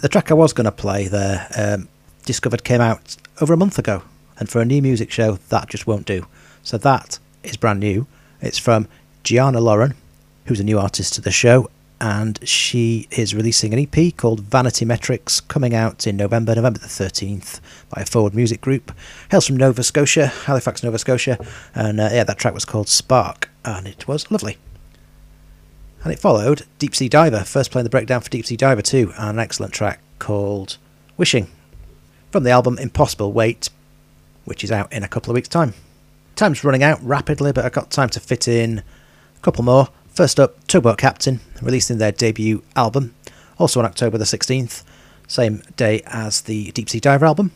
The 0.03 0.07
track 0.07 0.29
I 0.29 0.35
was 0.35 0.53
going 0.53 0.65
to 0.65 0.71
play 0.71 1.07
there, 1.07 1.47
um, 1.57 1.87
discovered 2.25 2.63
came 2.63 2.79
out 2.79 3.17
over 3.41 3.55
a 3.55 3.57
month 3.57 3.79
ago, 3.79 4.03
and 4.37 4.47
for 4.47 4.61
a 4.61 4.65
new 4.65 4.83
music 4.83 5.09
show, 5.09 5.39
that 5.49 5.67
just 5.67 5.87
won't 5.87 6.05
do. 6.05 6.27
So 6.61 6.77
that 6.77 7.17
is 7.41 7.57
brand 7.57 7.79
new. 7.79 8.05
It's 8.39 8.59
from 8.59 8.87
Gianna 9.23 9.59
Lauren, 9.59 9.95
who's 10.45 10.59
a 10.59 10.63
new 10.63 10.77
artist 10.77 11.15
to 11.15 11.21
the 11.21 11.31
show, 11.31 11.71
and 11.99 12.37
she 12.47 13.07
is 13.09 13.33
releasing 13.33 13.73
an 13.73 13.79
EP 13.79 14.15
called 14.15 14.41
Vanity 14.41 14.85
Metrics, 14.85 15.41
coming 15.41 15.73
out 15.73 16.05
in 16.05 16.15
November, 16.15 16.53
November 16.53 16.77
the 16.77 16.85
13th, 16.85 17.59
by 17.89 18.03
a 18.03 18.05
Forward 18.05 18.35
Music 18.35 18.61
Group. 18.61 18.91
Hails 19.31 19.47
from 19.47 19.57
Nova 19.57 19.81
Scotia, 19.81 20.27
Halifax, 20.27 20.83
Nova 20.83 20.99
Scotia, 20.99 21.43
and 21.73 21.99
uh, 21.99 22.09
yeah, 22.11 22.23
that 22.25 22.37
track 22.37 22.53
was 22.53 22.63
called 22.63 22.89
Spark, 22.89 23.49
and 23.65 23.87
it 23.87 24.07
was 24.07 24.29
lovely. 24.29 24.59
And 26.03 26.13
it 26.13 26.19
followed 26.19 26.65
Deep 26.77 26.95
Sea 26.95 27.09
Diver, 27.09 27.43
first 27.43 27.71
playing 27.71 27.83
the 27.83 27.89
breakdown 27.89 28.21
for 28.21 28.29
Deep 28.29 28.45
Sea 28.45 28.55
Diver 28.55 28.81
2, 28.81 29.13
and 29.17 29.31
an 29.31 29.39
excellent 29.39 29.73
track 29.73 29.99
called 30.17 30.77
Wishing, 31.17 31.47
from 32.31 32.43
the 32.43 32.51
album 32.51 32.77
Impossible 32.77 33.33
Wait, 33.33 33.69
which 34.45 34.63
is 34.63 34.71
out 34.71 34.91
in 34.93 35.03
a 35.03 35.09
couple 35.09 35.31
of 35.31 35.35
weeks' 35.35 35.49
time. 35.49 35.73
Time's 36.35 36.63
running 36.63 36.83
out 36.83 37.03
rapidly, 37.03 37.51
but 37.51 37.65
I've 37.65 37.73
got 37.73 37.91
time 37.91 38.09
to 38.09 38.19
fit 38.21 38.47
in 38.47 38.79
a 38.79 39.41
couple 39.41 39.63
more. 39.63 39.89
First 40.07 40.39
up, 40.39 40.65
Tugboat 40.67 40.97
Captain, 40.97 41.41
releasing 41.61 41.97
their 41.97 42.13
debut 42.13 42.63
album, 42.77 43.13
also 43.57 43.79
on 43.79 43.85
October 43.85 44.17
the 44.17 44.23
16th, 44.23 44.83
same 45.27 45.61
day 45.75 46.01
as 46.05 46.41
the 46.41 46.71
Deep 46.71 46.89
Sea 46.89 47.01
Diver 47.01 47.25
album. 47.25 47.51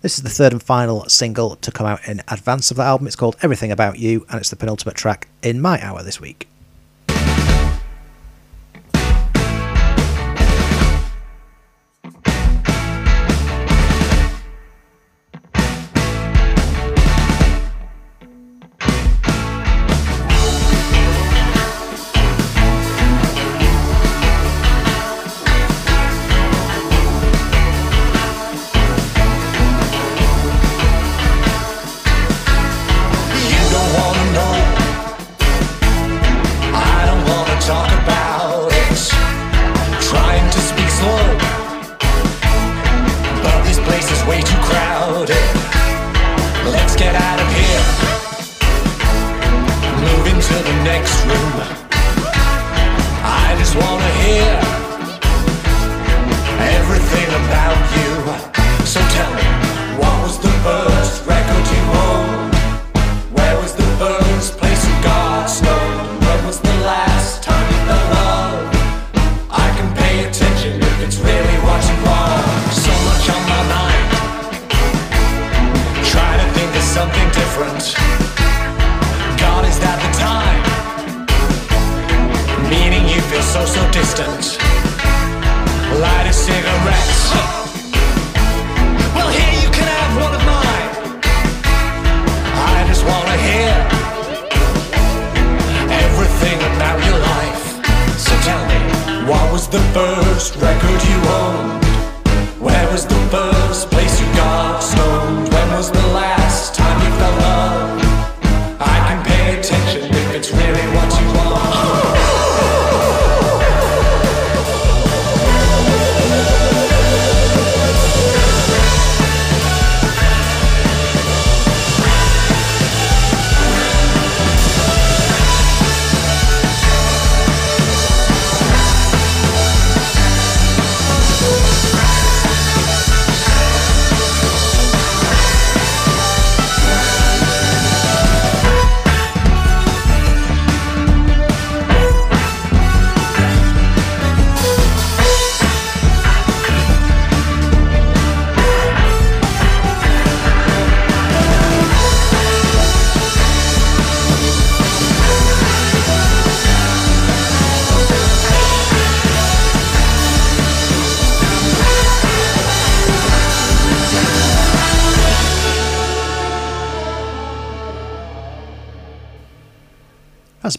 This 0.00 0.16
is 0.16 0.22
the 0.22 0.30
third 0.30 0.52
and 0.52 0.62
final 0.62 1.04
single 1.08 1.56
to 1.56 1.70
come 1.70 1.86
out 1.86 2.06
in 2.08 2.22
advance 2.28 2.70
of 2.70 2.78
the 2.78 2.84
album. 2.84 3.06
It's 3.06 3.16
called 3.16 3.36
Everything 3.42 3.70
About 3.70 3.98
You, 3.98 4.24
and 4.30 4.40
it's 4.40 4.50
the 4.50 4.56
penultimate 4.56 4.96
track 4.96 5.28
in 5.42 5.60
my 5.60 5.80
hour 5.82 6.02
this 6.02 6.20
week. 6.20 6.48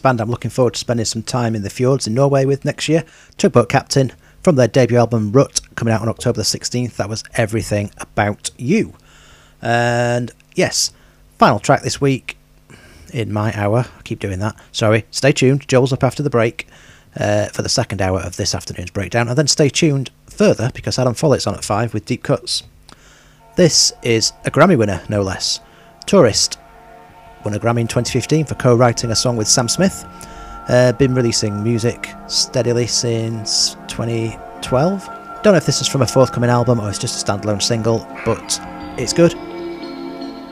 Band 0.08 0.22
I'm 0.22 0.30
looking 0.30 0.50
forward 0.50 0.72
to 0.72 0.80
spending 0.80 1.04
some 1.04 1.22
time 1.22 1.54
in 1.54 1.60
the 1.60 1.68
fjords 1.68 2.06
in 2.06 2.14
Norway 2.14 2.46
with 2.46 2.64
next 2.64 2.88
year. 2.88 3.04
Tugboat 3.36 3.68
Captain 3.68 4.10
from 4.42 4.56
their 4.56 4.66
debut 4.66 4.96
album 4.96 5.32
Rut 5.32 5.60
coming 5.74 5.92
out 5.92 6.00
on 6.00 6.08
October 6.08 6.38
the 6.38 6.44
16th. 6.44 6.96
That 6.96 7.10
was 7.10 7.24
Everything 7.34 7.90
About 7.98 8.50
You. 8.56 8.94
And 9.60 10.30
yes, 10.54 10.92
final 11.36 11.58
track 11.58 11.82
this 11.82 12.00
week 12.00 12.38
in 13.12 13.30
my 13.30 13.52
hour. 13.54 13.84
I 13.98 14.02
keep 14.02 14.18
doing 14.18 14.38
that. 14.38 14.56
Sorry. 14.72 15.04
Stay 15.10 15.30
tuned. 15.30 15.68
Joel's 15.68 15.92
up 15.92 16.02
after 16.02 16.22
the 16.22 16.30
break 16.30 16.66
uh, 17.14 17.48
for 17.48 17.60
the 17.60 17.68
second 17.68 18.00
hour 18.00 18.20
of 18.20 18.36
this 18.36 18.54
afternoon's 18.54 18.90
breakdown. 18.90 19.28
And 19.28 19.36
then 19.36 19.46
stay 19.46 19.68
tuned 19.68 20.10
further 20.24 20.70
because 20.72 20.98
Adam 20.98 21.12
Follett's 21.12 21.46
on 21.46 21.54
at 21.54 21.64
5 21.64 21.92
with 21.92 22.06
Deep 22.06 22.22
Cuts. 22.22 22.62
This 23.56 23.92
is 24.02 24.32
a 24.46 24.50
Grammy 24.50 24.78
winner, 24.78 25.02
no 25.10 25.20
less. 25.20 25.60
Tourist 26.06 26.58
won 27.44 27.54
a 27.54 27.58
Grammy 27.58 27.80
in 27.80 27.86
2015 27.86 28.46
for 28.46 28.54
co-writing 28.54 29.10
a 29.10 29.16
song 29.16 29.36
with 29.36 29.48
Sam 29.48 29.68
Smith. 29.68 30.04
Uh, 30.68 30.92
been 30.92 31.14
releasing 31.14 31.62
music 31.62 32.14
steadily 32.26 32.86
since 32.86 33.74
2012. 33.88 35.06
Don't 35.42 35.52
know 35.52 35.56
if 35.56 35.66
this 35.66 35.80
is 35.80 35.88
from 35.88 36.02
a 36.02 36.06
forthcoming 36.06 36.50
album 36.50 36.80
or 36.80 36.88
it's 36.88 36.98
just 36.98 37.22
a 37.22 37.32
standalone 37.32 37.62
single, 37.62 38.06
but 38.24 38.60
it's 38.98 39.12
good. 39.12 39.32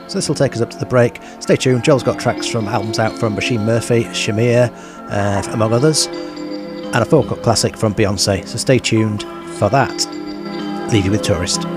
So 0.09 0.17
this 0.17 0.27
will 0.27 0.35
take 0.35 0.53
us 0.53 0.61
up 0.61 0.69
to 0.71 0.77
the 0.77 0.85
break. 0.85 1.19
Stay 1.39 1.57
tuned. 1.57 1.83
Joel's 1.83 2.03
got 2.03 2.19
tracks 2.19 2.47
from 2.47 2.67
albums 2.67 2.97
out 2.97 3.17
from 3.19 3.35
Róisín 3.35 3.65
Murphy, 3.65 4.05
Shamir, 4.05 4.71
uh, 5.11 5.51
among 5.51 5.73
others, 5.73 6.07
and 6.07 6.95
a 6.95 7.05
four-cut 7.05 7.43
classic 7.43 7.77
from 7.77 7.93
Beyonce. 7.93 8.47
So 8.47 8.57
stay 8.57 8.79
tuned 8.79 9.23
for 9.59 9.69
that. 9.69 10.91
Leave 10.91 11.05
you 11.05 11.11
with 11.11 11.23
Tourist. 11.23 11.76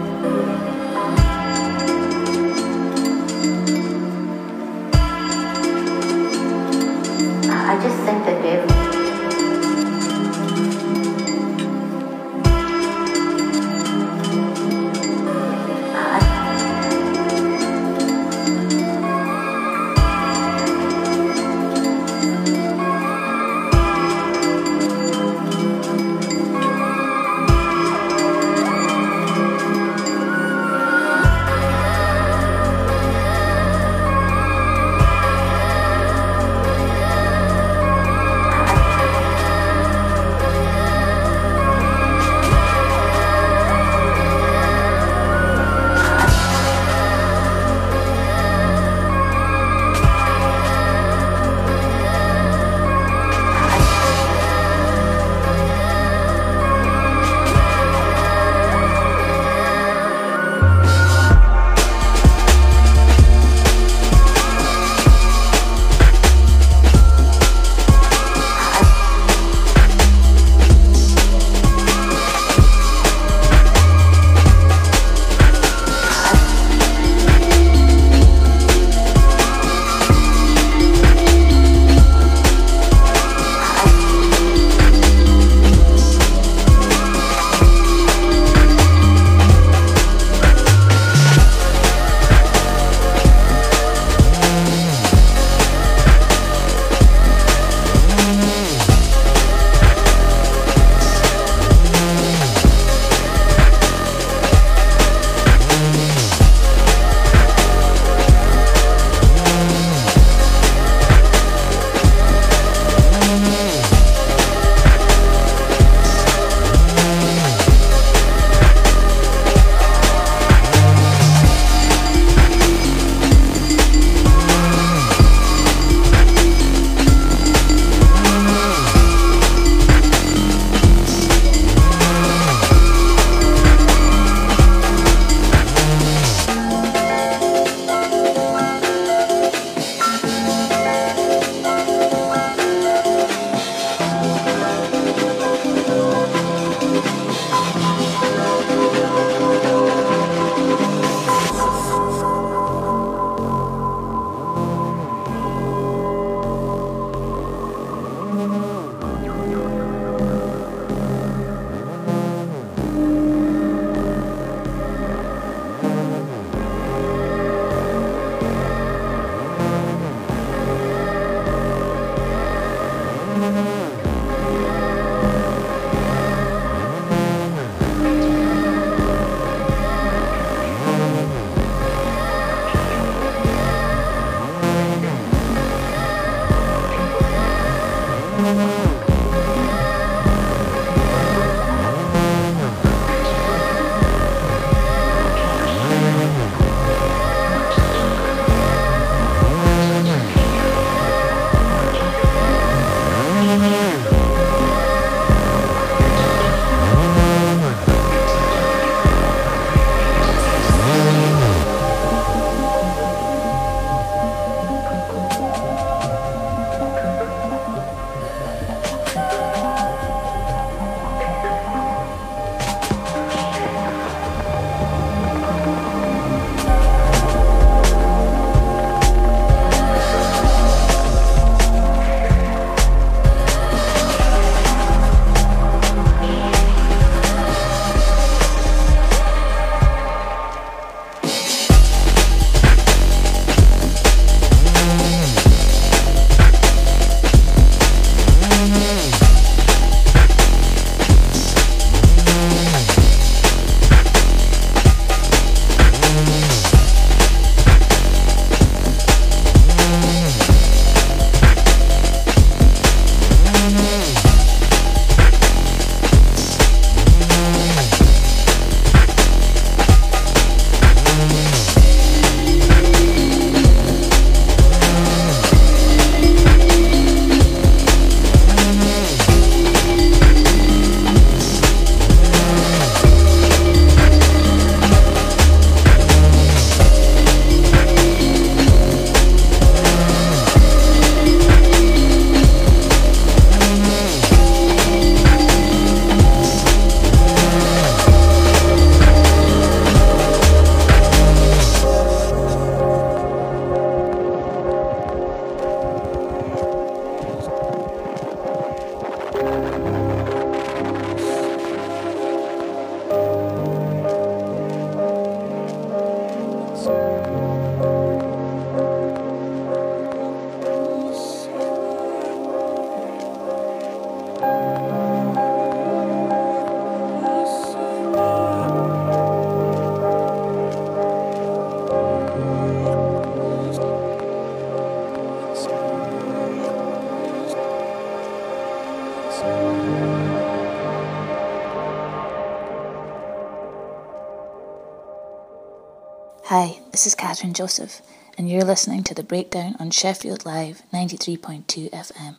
Joseph, 347.53 348.03
and 348.37 348.49
you're 348.49 348.65
listening 348.65 349.03
to 349.05 349.15
the 349.15 349.23
breakdown 349.23 349.77
on 349.79 349.91
Sheffield 349.91 350.45
Live 350.45 350.83
93.2 350.93 351.91
FM. 351.91 352.37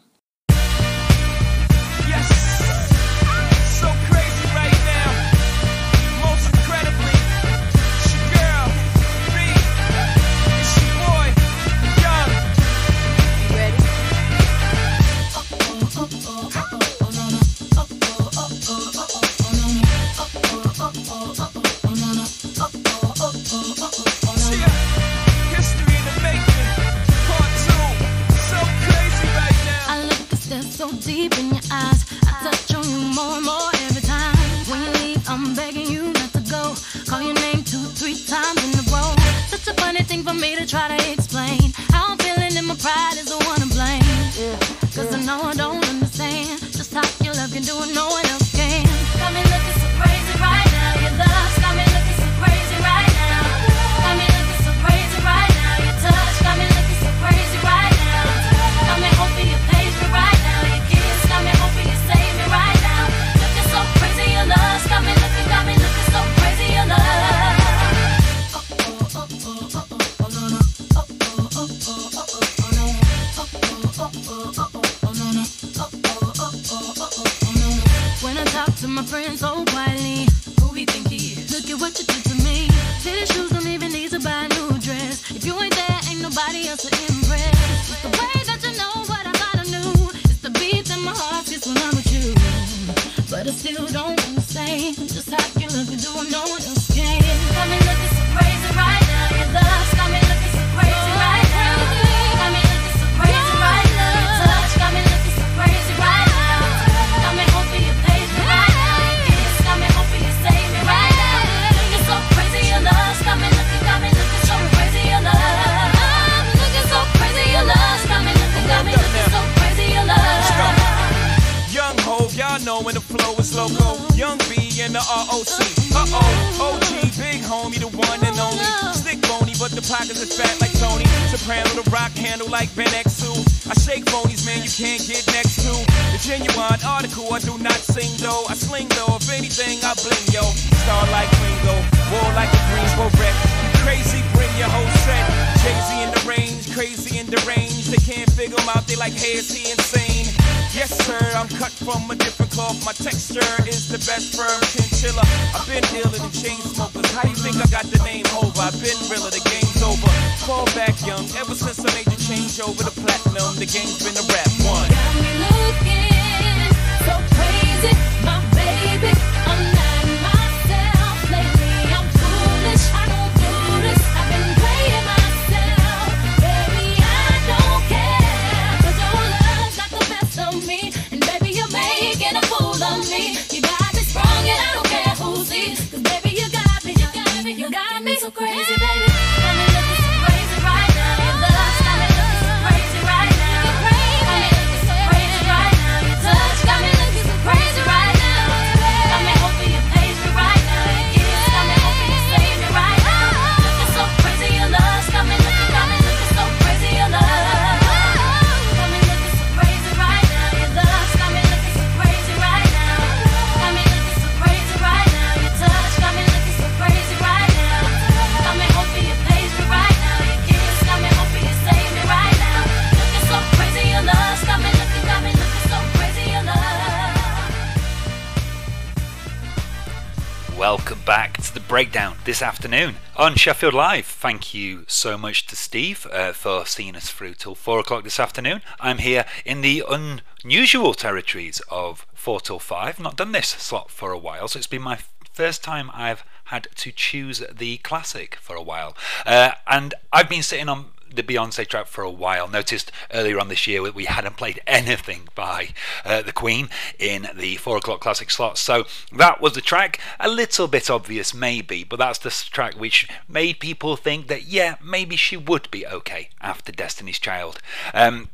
This 232.42 232.48
afternoon 232.48 232.96
on 233.18 233.36
Sheffield 233.36 233.76
Live. 233.76 234.08
Thank 234.08 234.52
you 234.52 234.84
so 234.88 235.16
much 235.16 235.46
to 235.46 235.56
Steve 235.56 236.08
uh, 236.12 236.32
for 236.32 236.66
seeing 236.66 236.96
us 236.96 237.12
through 237.12 237.36
till 237.36 237.54
four 237.54 237.78
o'clock 237.78 238.04
this 238.04 238.20
afternoon. 238.20 238.64
I'm 238.80 238.98
here 238.98 239.26
in 239.46 239.62
the 239.62 239.84
unusual 239.88 240.96
territories 240.96 241.62
of 241.70 242.08
four 242.16 242.42
till 242.42 242.58
five. 242.58 243.00
Not 243.00 243.16
done 243.16 243.32
this 243.32 243.50
slot 243.50 243.92
for 243.92 244.12
a 244.12 244.18
while, 244.18 244.48
so 244.48 244.58
it's 244.58 244.66
been 244.66 244.82
my 244.82 244.98
first 245.32 245.64
time 245.64 245.92
I've 245.94 246.24
had 246.46 246.68
to 246.78 246.92
choose 246.92 247.44
the 247.52 247.78
classic 247.78 248.38
for 248.42 248.56
a 248.56 248.64
while, 248.64 248.98
uh, 249.24 249.52
and 249.68 249.94
I've 250.12 250.30
been 250.30 250.42
sitting 250.42 250.68
on 250.68 250.86
the 251.14 251.24
Beyonce 251.24 251.68
track 251.68 251.88
for 251.88 252.04
a 252.04 252.10
while. 252.10 252.48
Noticed 252.48 252.92
earlier 253.14 253.40
on 253.40 253.50
this 253.50 253.68
year 253.68 253.84
that 253.84 253.96
we 253.96 254.06
hadn't 254.06 254.38
played 254.38 254.62
anything 254.68 255.30
by 255.36 255.70
uh, 256.06 256.22
the 256.22 256.32
Queen 256.32 256.70
in 257.00 257.30
the 257.36 257.58
four 257.58 257.78
o'clock 257.78 258.00
classic 258.00 258.32
slot, 258.32 258.58
so 258.58 258.86
that 259.12 259.42
was 259.42 259.54
the 259.54 259.62
track. 259.62 260.00
A 260.20 260.30
little 260.30 260.68
bit 260.68 260.90
obvious, 260.90 261.34
maybe, 261.34 261.84
but 261.84 262.00
that's 262.00 262.20
the 262.20 262.30
track 262.30 262.76
which 262.76 263.08
made 263.28 263.60
people 263.60 263.96
think 263.96 264.28
that 264.28 264.46
yeah, 264.46 264.76
maybe 264.84 265.16
she 265.16 265.38
would 265.38 265.70
be 265.72 265.86
okay 265.86 266.30
after 266.42 266.72
Destiny's 266.72 267.20
Child. 267.20 267.60
Um, 267.94 268.30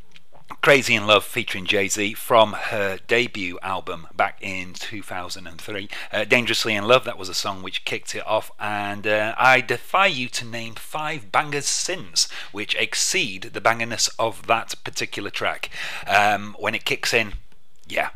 Crazy 0.61 0.95
in 0.95 1.05
Love 1.05 1.25
featuring 1.25 1.65
Jay 1.65 1.87
Z 1.87 2.13
from 2.13 2.53
her 2.53 2.99
debut 3.07 3.59
album 3.61 4.07
back 4.15 4.37
in 4.41 4.73
2003. 4.73 5.89
Uh, 6.11 6.23
Dangerously 6.23 6.73
in 6.73 6.85
Love, 6.85 7.03
that 7.03 7.17
was 7.17 7.27
a 7.27 7.33
song 7.33 7.61
which 7.61 7.83
kicked 7.83 8.15
it 8.15 8.25
off, 8.25 8.49
and 8.59 9.05
uh, 9.05 9.35
I 9.37 9.59
defy 9.59 10.07
you 10.07 10.29
to 10.29 10.45
name 10.45 10.75
five 10.75 11.31
bangers 11.31 11.65
since 11.65 12.29
which 12.53 12.75
exceed 12.75 13.43
the 13.53 13.61
bangerness 13.61 14.09
of 14.17 14.47
that 14.47 14.75
particular 14.85 15.29
track. 15.29 15.69
Um, 16.05 16.55
when 16.59 16.75
it 16.75 16.85
kicks 16.85 17.13
in, 17.13 17.33
yeah, 17.87 18.09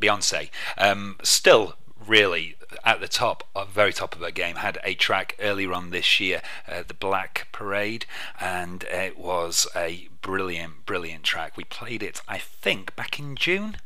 Beyonce. 0.00 0.50
Um, 0.78 1.16
still, 1.22 1.74
really 2.06 2.56
at 2.84 3.00
the 3.00 3.08
top, 3.08 3.44
uh, 3.54 3.64
very 3.64 3.92
top 3.92 4.14
of 4.14 4.20
her 4.20 4.30
game. 4.30 4.56
Had 4.56 4.78
a 4.84 4.94
track 4.94 5.36
earlier 5.40 5.72
on 5.72 5.90
this 5.90 6.20
year, 6.20 6.42
uh, 6.68 6.82
the 6.86 6.94
Black 6.94 7.48
Parade, 7.52 8.06
and 8.40 8.84
it 8.84 9.18
was 9.18 9.66
a 9.74 10.08
brilliant, 10.22 10.86
brilliant 10.86 11.24
track. 11.24 11.56
We 11.56 11.64
played 11.64 12.02
it, 12.02 12.20
I 12.28 12.38
think, 12.38 12.94
back 12.96 13.18
in 13.18 13.36
June, 13.36 13.76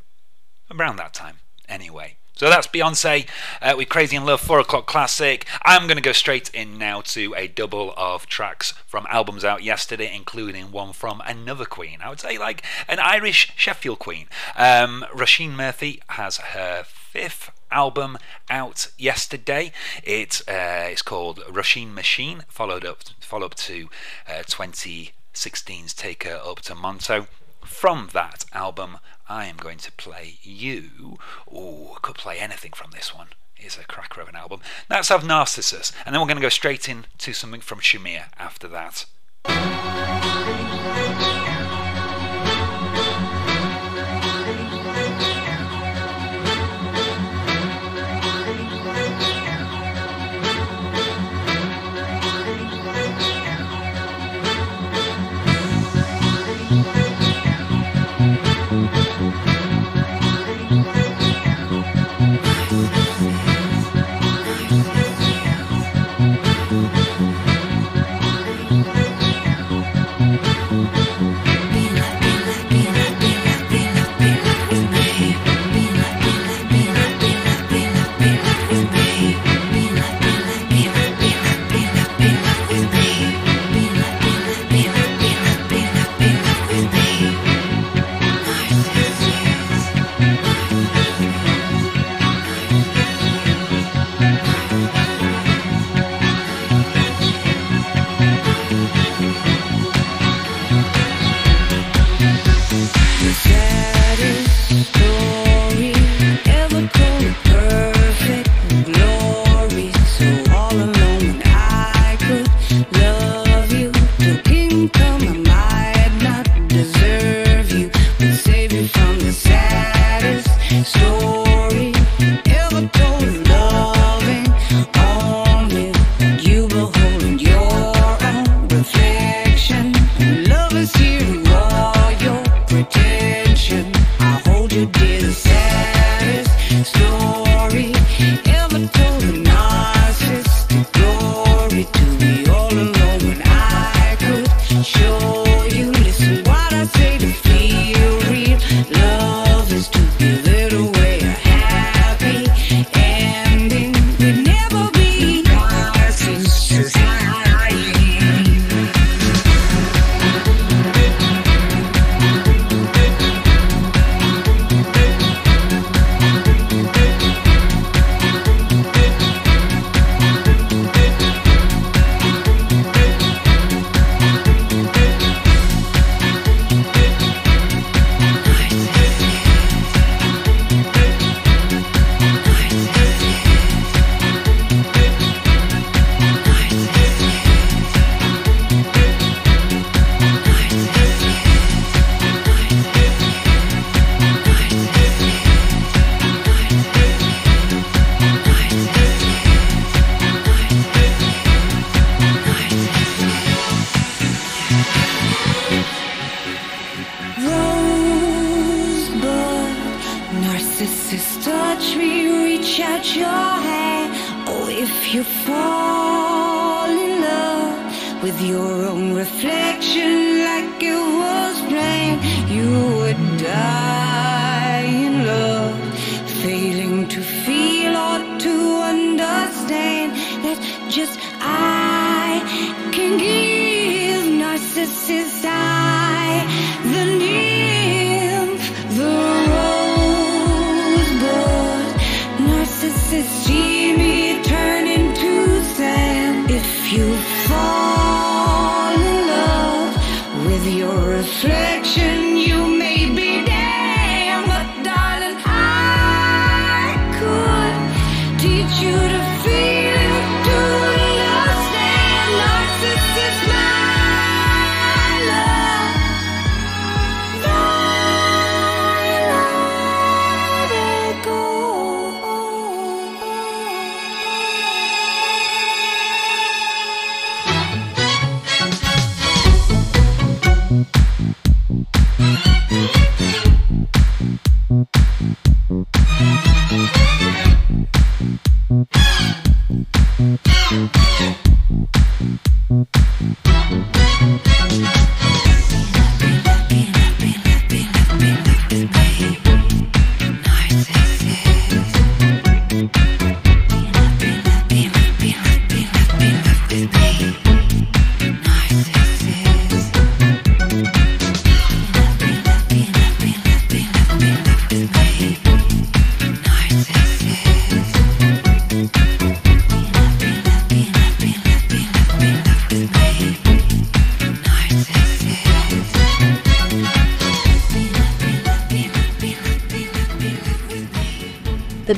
around 0.70 0.96
that 0.96 1.14
time. 1.14 1.36
Anyway. 1.68 2.16
So 2.38 2.48
that's 2.48 2.68
Beyonce 2.68 3.26
uh, 3.60 3.74
with 3.76 3.88
Crazy 3.88 4.14
in 4.14 4.24
Love, 4.24 4.40
4 4.40 4.60
o'clock 4.60 4.86
classic. 4.86 5.44
I'm 5.62 5.88
going 5.88 5.96
to 5.96 6.00
go 6.00 6.12
straight 6.12 6.48
in 6.54 6.78
now 6.78 7.00
to 7.00 7.34
a 7.36 7.48
double 7.48 7.92
of 7.96 8.26
tracks 8.26 8.74
from 8.86 9.08
albums 9.10 9.44
out 9.44 9.64
yesterday, 9.64 10.14
including 10.14 10.70
one 10.70 10.92
from 10.92 11.20
another 11.26 11.64
queen. 11.64 11.98
I 12.00 12.08
would 12.08 12.20
say 12.20 12.38
like 12.38 12.62
an 12.86 13.00
Irish 13.00 13.52
Sheffield 13.56 13.98
queen. 13.98 14.28
Um, 14.56 15.04
Róisín 15.12 15.56
Murphy 15.56 16.00
has 16.10 16.36
her 16.36 16.84
fifth 16.86 17.50
album 17.70 18.18
out 18.50 18.88
yesterday. 18.98 19.72
It 20.02 20.42
uh, 20.48 20.88
is 20.90 21.02
called 21.02 21.38
Róisín 21.48 21.94
Machine, 21.94 22.44
followed 22.48 22.84
up 22.84 23.02
follow 23.20 23.46
up 23.46 23.54
to 23.54 23.88
uh, 24.26 24.42
2016's 24.44 25.92
Take 25.94 26.24
Her 26.24 26.40
Up 26.42 26.60
to 26.62 26.74
Monto. 26.74 27.26
From 27.62 28.08
that 28.14 28.46
album, 28.54 28.98
I 29.28 29.44
am 29.46 29.56
going 29.56 29.78
to 29.78 29.92
play 29.92 30.38
you. 30.42 31.18
Oh, 31.52 31.98
could 32.00 32.16
play 32.16 32.38
anything 32.38 32.72
from 32.72 32.92
this 32.92 33.14
one. 33.14 33.28
It's 33.58 33.76
a 33.76 33.84
cracker 33.84 34.20
of 34.20 34.28
an 34.28 34.36
album. 34.36 34.60
Let's 34.88 35.10
have 35.10 35.26
Narcissus, 35.26 35.92
and 36.06 36.14
then 36.14 36.20
we're 36.20 36.28
going 36.28 36.38
to 36.38 36.42
go 36.42 36.48
straight 36.48 36.88
into 36.88 37.32
something 37.32 37.60
from 37.60 37.80
Shamir 37.80 38.26
after 38.38 38.68
that. 38.68 39.04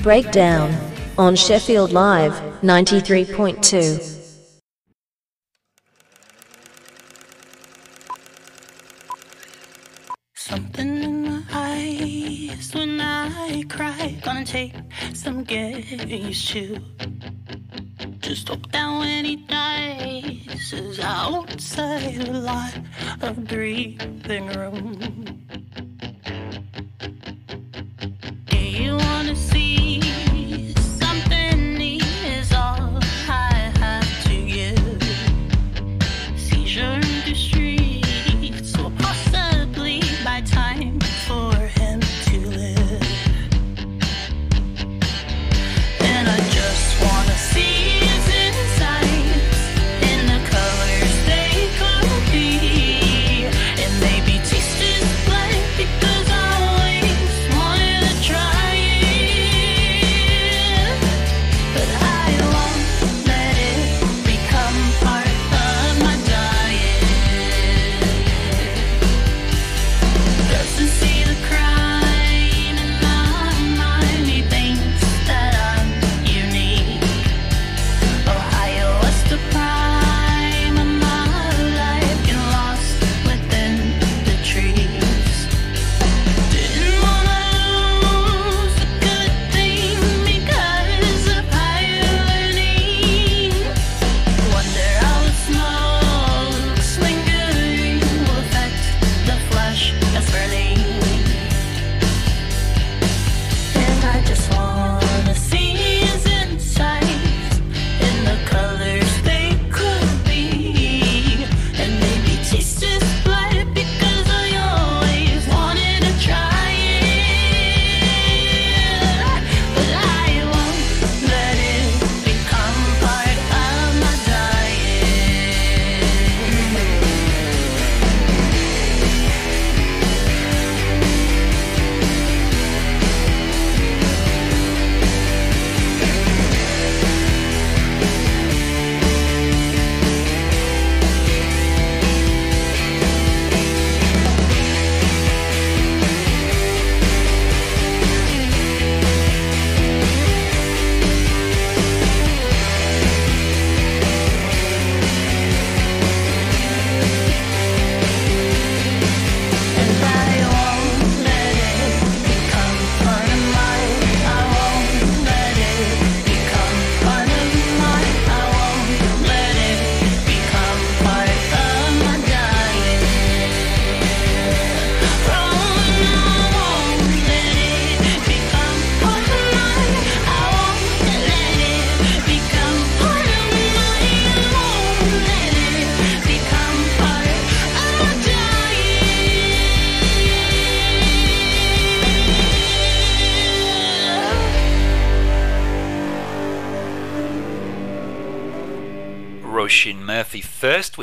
Breakdown 0.03 0.75
on 1.19 1.37
Sheffield 1.37 1.93
Live 1.93 2.33
93.2. 2.63 4.20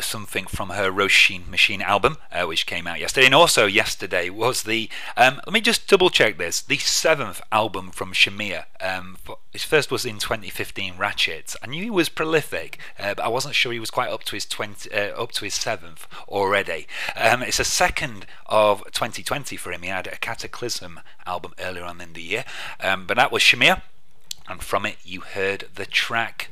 something 0.08 0.46
from 0.46 0.70
her 0.70 0.92
Roisin 0.92 1.48
Machine 1.48 1.82
album, 1.82 2.18
uh, 2.32 2.46
which 2.46 2.66
came 2.66 2.88
out 2.88 3.00
yesterday. 3.00 3.26
And 3.26 3.36
also 3.36 3.66
yesterday 3.66 4.30
was 4.30 4.64
the, 4.64 4.90
um, 5.16 5.36
let 5.46 5.54
me 5.54 5.62
just 5.62 5.88
double 5.88 6.10
check 6.10 6.38
this, 6.38 6.62
the 6.62 6.78
seventh 6.78 7.42
album 7.52 7.92
from 7.92 8.14
Shamir. 8.14 8.66
Um, 8.82 9.18
his 9.52 9.64
first 9.64 9.92
was 9.92 10.06
in 10.06 10.20
2015, 10.20 10.98
Ratchet. 10.98 11.56
I 11.62 11.68
knew 11.68 11.84
he 11.84 11.90
was 11.90 12.10
prolific, 12.10 12.80
uh, 13.00 13.14
but 13.14 13.26
I 13.26 13.28
wasn't 13.28 13.56
sure 13.56 13.72
he 13.72 13.80
was 13.80 13.92
quite 13.92 14.10
up 14.10 14.24
to 14.26 14.36
his 14.36 14.46
20, 14.46 14.92
uh, 14.92 15.22
up 15.22 15.32
to 15.34 15.46
his 15.46 15.54
seventh 15.54 16.08
already. 16.28 16.88
Um, 17.16 17.44
it's 17.44 17.60
a 17.60 17.66
second 17.66 18.26
of 18.46 18.84
2020 18.86 19.58
for 19.58 19.72
him. 19.72 19.84
He 19.84 19.90
had 19.90 20.08
a 20.08 20.18
Cataclysm 20.18 21.00
album 21.26 21.54
earlier 21.60 21.84
on 21.84 22.02
in 22.02 22.14
the 22.14 22.22
year, 22.22 22.46
um, 22.80 23.06
but 23.06 23.18
that 23.18 23.32
was 23.32 23.44
Shamir 23.44 23.82
and 24.48 24.62
from 24.62 24.86
it 24.86 24.98
you 25.04 25.22
heard 25.22 25.68
the 25.76 25.86
track 25.86 26.50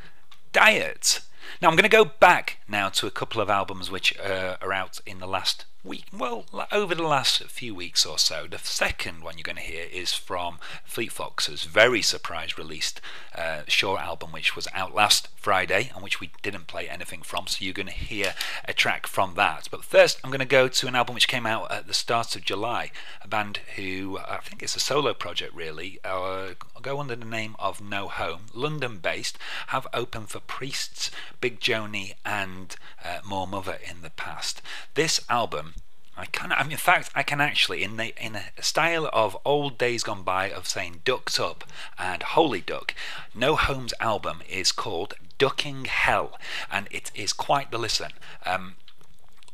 Diet. 0.52 1.22
Now 1.62 1.70
I'm 1.70 1.76
going 1.76 1.84
to 1.84 1.90
go 1.90 2.06
back 2.06 2.60
now 2.68 2.90
to 2.90 3.08
a 3.08 3.12
couple 3.12 3.42
of 3.42 3.50
albums 3.50 3.92
which 3.92 4.18
uh, 4.20 4.58
are 4.62 4.74
out 4.74 5.00
in 5.06 5.20
the 5.20 5.28
last 5.28 5.66
week, 5.86 6.06
well, 6.18 6.46
over 6.72 6.96
the 6.96 7.04
last 7.04 7.44
few 7.44 7.76
weeks 7.76 8.06
or 8.06 8.18
so. 8.18 8.48
The 8.50 8.58
second 8.58 9.24
one 9.24 9.38
you're 9.38 9.44
going 9.44 9.56
to 9.58 9.62
hear 9.62 9.86
is 9.92 10.14
from 10.14 10.58
Fleet 10.84 11.12
Foxes' 11.12 11.64
very 11.64 12.02
surprise 12.02 12.58
released 12.58 13.00
uh, 13.36 13.62
short 13.68 14.02
album, 14.02 14.32
which 14.32 14.56
was 14.56 14.68
out 14.74 14.96
last 14.96 15.28
Friday 15.36 15.92
and 15.94 16.04
which 16.04 16.20
we 16.20 16.32
didn't 16.42 16.68
play 16.68 16.90
anything 16.90 17.22
from. 17.22 17.46
So 17.46 17.64
you're 17.64 17.74
going 17.74 17.86
to 17.86 17.94
hear 17.94 18.34
a 18.68 18.74
track 18.74 19.06
from 19.06 19.36
that. 19.36 19.68
But 19.70 19.84
first, 19.84 20.20
I'm 20.24 20.32
going 20.32 20.40
to 20.40 20.46
go 20.46 20.68
to 20.68 20.88
an 20.88 20.96
album 20.96 21.14
which 21.14 21.28
came 21.28 21.46
out 21.46 21.72
at 21.72 21.86
the 21.86 21.94
start 21.94 22.36
of 22.36 22.44
July. 22.44 22.92
A 23.22 23.28
band 23.28 23.60
who 23.76 24.18
I 24.28 24.38
think 24.38 24.64
it's 24.64 24.76
a 24.76 24.80
solo 24.80 25.14
project, 25.14 25.54
really. 25.54 26.00
Uh, 26.04 26.56
go 26.82 27.00
under 27.00 27.16
the 27.16 27.26
name 27.26 27.56
of 27.60 27.82
No 27.82 28.08
Home, 28.08 28.48
London-based, 28.54 29.38
have 29.68 29.88
opened 29.94 30.30
for 30.30 30.40
Priests, 30.40 31.12
Big 31.42 31.60
Joanie, 31.60 32.16
and 32.26 32.55
uh, 33.04 33.20
Moor 33.26 33.48
Mother 33.48 33.78
in 33.90 34.02
the 34.02 34.10
past. 34.12 34.62
This 34.94 35.20
album 35.30 35.76
I 36.18 36.26
can. 36.26 36.52
I 36.54 36.64
mean, 36.64 36.72
in 36.72 36.78
fact, 36.78 37.12
I 37.14 37.24
can 37.24 37.42
actually, 37.42 37.84
in 37.84 37.98
the 37.98 38.14
in 38.24 38.36
a 38.36 38.64
style 38.64 39.10
of 39.12 39.38
old 39.44 39.78
days 39.78 40.04
gone 40.04 40.24
by, 40.24 40.50
of 40.50 40.68
saying 40.68 41.02
"ducked 41.04 41.40
up" 41.40 41.66
and 42.00 42.24
"holy 42.24 42.62
duck." 42.62 42.96
No 43.34 43.56
Home's 43.56 43.94
album 44.00 44.42
is 44.48 44.72
called 44.72 45.16
"Ducking 45.38 45.86
Hell," 45.86 46.40
and 46.72 46.88
it 46.90 47.12
is 47.16 47.34
quite 47.34 47.70
the 47.70 47.78
listen. 47.78 48.12
Um, 48.46 48.76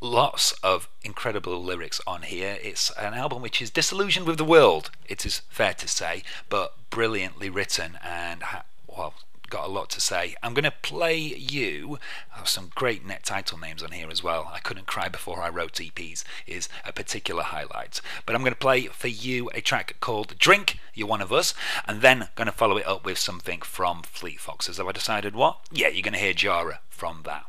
lots 0.02 0.52
of 0.64 0.88
incredible 1.04 1.64
lyrics 1.64 2.00
on 2.06 2.24
here. 2.24 2.60
It's 2.62 2.92
an 2.92 3.16
album 3.16 3.42
which 3.42 3.62
is 3.62 3.72
disillusioned 3.72 4.28
with 4.28 4.38
the 4.38 4.46
world. 4.46 4.92
It 5.08 5.26
is 5.26 5.42
fair 5.50 5.74
to 5.74 5.88
say, 5.88 6.24
but 6.48 6.76
brilliantly 6.92 7.50
written 7.50 7.98
and 8.04 8.44
ha- 8.44 8.66
well. 8.88 9.16
Got 9.52 9.68
a 9.68 9.72
lot 9.72 9.90
to 9.90 10.00
say. 10.00 10.38
I'm 10.42 10.54
going 10.54 10.64
to 10.64 10.72
play 10.72 11.18
you 11.18 12.00
oh, 12.40 12.46
some 12.46 12.72
great 12.74 13.06
net 13.06 13.26
title 13.26 13.58
names 13.58 13.84
on 13.84 13.92
here 13.92 14.10
as 14.10 14.24
well. 14.24 14.50
I 14.50 14.60
couldn't 14.60 14.88
cry 14.88 15.10
before 15.10 15.42
I 15.42 15.50
wrote 15.50 15.74
EPs 15.74 16.24
is 16.48 16.70
a 16.86 16.94
particular 16.94 17.44
highlight. 17.44 18.00
But 18.26 18.34
I'm 18.34 18.44
going 18.44 18.54
to 18.54 18.58
play 18.58 18.86
for 18.86 19.10
you 19.10 19.52
a 19.54 19.60
track 19.60 19.98
called 20.00 20.40
Drink, 20.40 20.80
You're 20.94 21.10
One 21.10 21.20
of 21.20 21.34
Us, 21.34 21.54
and 21.86 22.00
then 22.00 22.30
going 22.36 22.46
to 22.46 22.54
follow 22.54 22.78
it 22.78 22.88
up 22.88 23.04
with 23.04 23.18
something 23.18 23.60
from 23.60 24.04
Fleet 24.04 24.40
Foxes. 24.40 24.78
Have 24.78 24.88
I 24.88 24.94
decided 24.94 25.36
what? 25.36 25.60
Yeah, 25.70 25.90
you're 25.90 26.02
going 26.02 26.14
to 26.14 26.20
hear 26.20 26.32
Jara 26.32 26.80
from 26.88 27.24
that. 27.26 27.44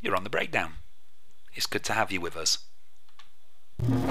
You're 0.00 0.16
on 0.16 0.24
the 0.24 0.30
breakdown. 0.30 0.72
It's 1.54 1.66
good 1.66 1.84
to 1.84 1.92
have 1.92 2.10
you 2.10 2.20
with 2.20 2.36
us. 2.36 2.58
Wondering 3.78 4.08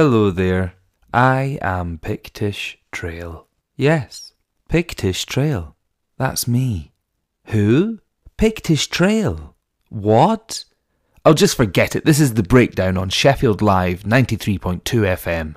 Hello 0.00 0.30
there. 0.30 0.74
I 1.12 1.58
am 1.60 1.98
Pictish 1.98 2.76
Trail. 2.92 3.48
Yes, 3.74 4.32
Pictish 4.70 5.26
Trail. 5.26 5.74
That's 6.16 6.46
me. 6.46 6.92
Who? 7.46 7.98
Pictish 8.36 8.86
Trail. 8.90 9.56
What? 9.88 10.66
I'll 11.24 11.34
just 11.34 11.56
forget 11.56 11.96
it. 11.96 12.04
This 12.04 12.20
is 12.20 12.34
the 12.34 12.44
breakdown 12.44 12.96
on 12.96 13.08
Sheffield 13.08 13.60
Live 13.60 14.04
93.2 14.04 14.82
FM. 14.84 15.56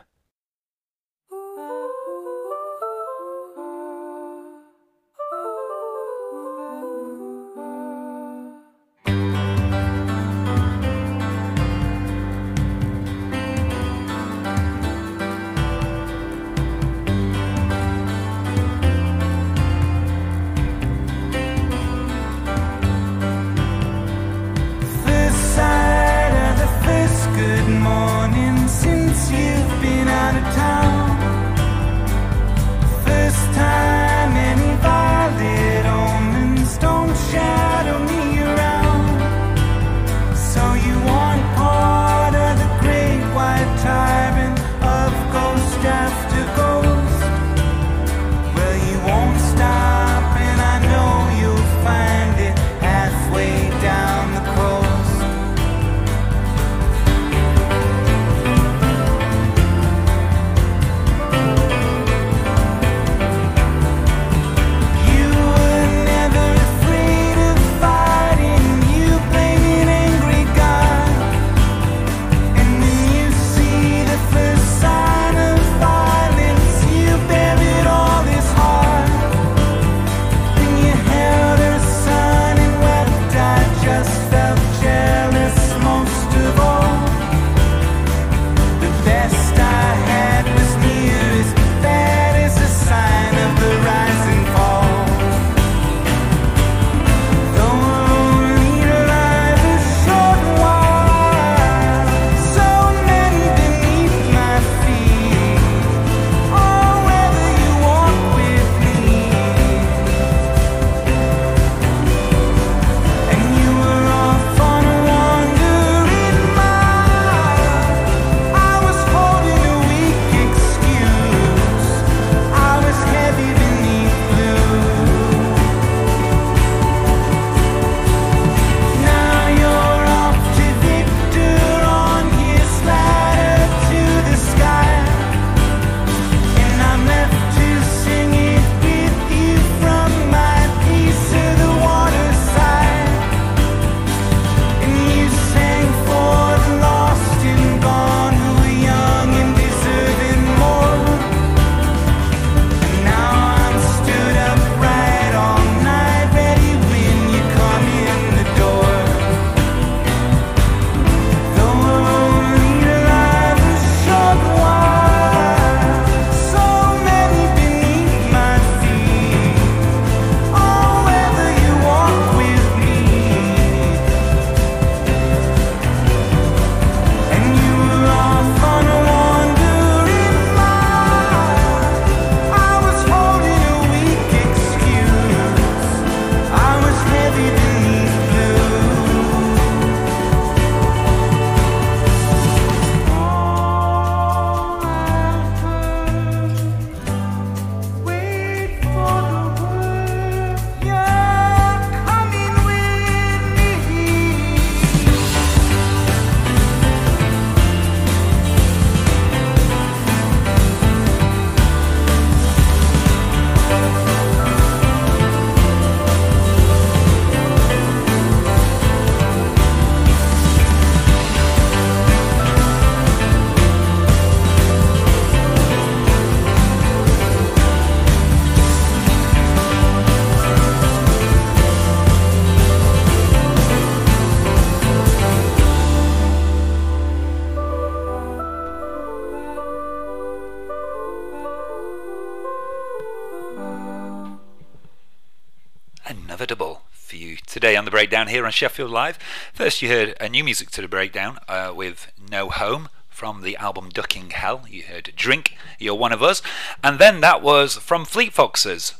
breakdown 248.01 248.29
here 248.29 248.47
on 248.47 248.51
Sheffield 248.51 248.89
Live. 248.89 249.19
First, 249.53 249.83
you 249.83 249.89
heard 249.89 250.17
a 250.19 250.27
new 250.27 250.43
music 250.43 250.71
to 250.71 250.81
the 250.81 250.87
breakdown 250.87 251.37
uh, 251.47 251.71
with 251.75 252.11
No 252.31 252.49
Home 252.49 252.89
from 253.09 253.43
the 253.43 253.55
album 253.57 253.89
Ducking 253.89 254.31
Hell. 254.31 254.63
You 254.67 254.81
heard 254.81 255.13
Drink, 255.15 255.55
You're 255.77 255.93
One 255.93 256.11
of 256.11 256.23
Us. 256.23 256.41
And 256.83 256.97
then 256.97 257.21
that 257.21 257.43
was 257.43 257.75
from 257.75 258.05
Fleet 258.05 258.33
Foxes, 258.33 258.95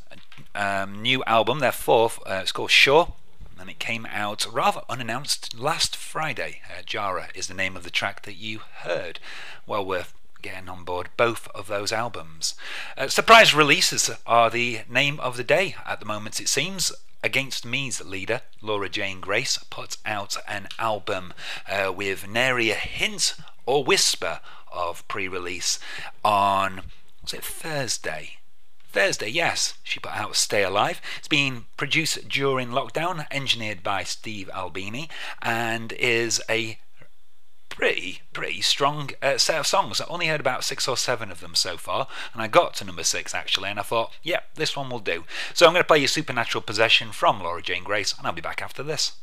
um, 0.54 1.02
new 1.02 1.24
album, 1.24 1.58
their 1.58 1.72
fourth. 1.72 2.20
Uh, 2.28 2.42
it's 2.44 2.52
called 2.52 2.70
"Shore," 2.70 3.14
and 3.60 3.72
it 3.72 3.80
came 3.80 4.06
out 4.06 4.46
rather 4.54 4.82
unannounced 4.88 5.58
last 5.58 5.96
Friday. 5.96 6.62
Uh, 6.70 6.84
Jara 6.86 7.30
is 7.34 7.48
the 7.48 7.56
name 7.56 7.76
of 7.76 7.82
the 7.82 7.90
track 7.90 8.22
that 8.26 8.36
you 8.36 8.60
heard. 8.84 9.20
Well 9.66 9.84
worth 9.84 10.14
getting 10.44 10.70
on 10.70 10.84
board 10.84 11.10
both 11.18 11.48
of 11.56 11.66
those 11.66 11.92
albums. 11.92 12.54
Uh, 12.96 13.08
surprise 13.08 13.56
releases 13.56 14.12
are 14.28 14.52
the 14.52 14.82
name 14.88 15.20
of 15.20 15.38
the 15.38 15.44
day 15.44 15.76
at 15.88 16.00
the 16.00 16.06
moment, 16.06 16.40
it 16.40 16.48
seems. 16.48 16.92
Against 17.24 17.66
Me's 17.66 18.04
leader, 18.04 18.42
Laura 18.62 18.90
Jane 18.90 19.22
Grace, 19.22 19.60
put 19.70 19.98
out 20.06 20.38
an 20.48 20.68
album 20.80 21.34
uh, 21.70 21.94
with 21.94 22.28
nary 22.28 22.72
a 22.72 22.76
hint 22.76 23.36
or 23.68 23.84
whisper 23.84 24.40
of 24.72 25.08
pre 25.08 25.28
release 25.28 25.78
on, 26.26 26.82
was 27.22 27.34
it 27.34 27.46
Thursday? 27.46 28.38
Thursday, 28.92 29.30
yes, 29.30 29.76
she 29.84 30.00
put 30.00 30.14
out 30.14 30.36
Stay 30.36 30.64
Alive. 30.64 31.00
It's 31.20 31.28
been 31.28 31.66
produced 31.78 32.28
during 32.28 32.70
lockdown, 32.70 33.28
engineered 33.30 33.84
by 33.84 34.04
Steve 34.04 34.50
Albini, 34.54 35.08
and 35.44 35.94
is 35.94 36.42
a 36.50 36.80
pretty, 37.82 38.22
pretty 38.32 38.62
strong 38.62 39.10
uh, 39.24 39.40
set 39.40 39.60
of 39.60 39.66
songs. 39.66 40.00
I 40.00 40.06
only 40.08 40.28
heard 40.28 40.40
about 40.40 40.64
six 40.64 40.88
or 40.88 40.96
seven 40.96 41.32
of 41.32 41.40
them 41.40 41.56
so 41.56 41.78
far, 41.78 42.08
and 42.32 42.40
I 42.40 42.48
got 42.48 42.76
to 42.76 42.86
number 42.86 43.04
six 43.04 43.34
actually, 43.34 43.72
and 43.72 43.80
I 43.80 43.82
thought, 43.82 44.12
yeah, 44.22 44.42
this 44.54 44.78
one 44.78 44.92
will 44.92 45.00
do. 45.00 45.24
So 45.56 45.66
I'm 45.66 45.74
going 45.74 45.82
to 45.82 45.88
play 45.88 45.98
you 45.98 46.08
Supernatural 46.08 46.62
Possession 46.62 47.12
from 47.12 47.40
Laura 47.40 47.60
Jane 47.60 47.84
Grace, 47.84 48.16
and 48.16 48.28
I'll 48.28 48.34
be 48.34 48.40
back 48.40 48.62
after 48.62 48.84
this. 48.84 49.14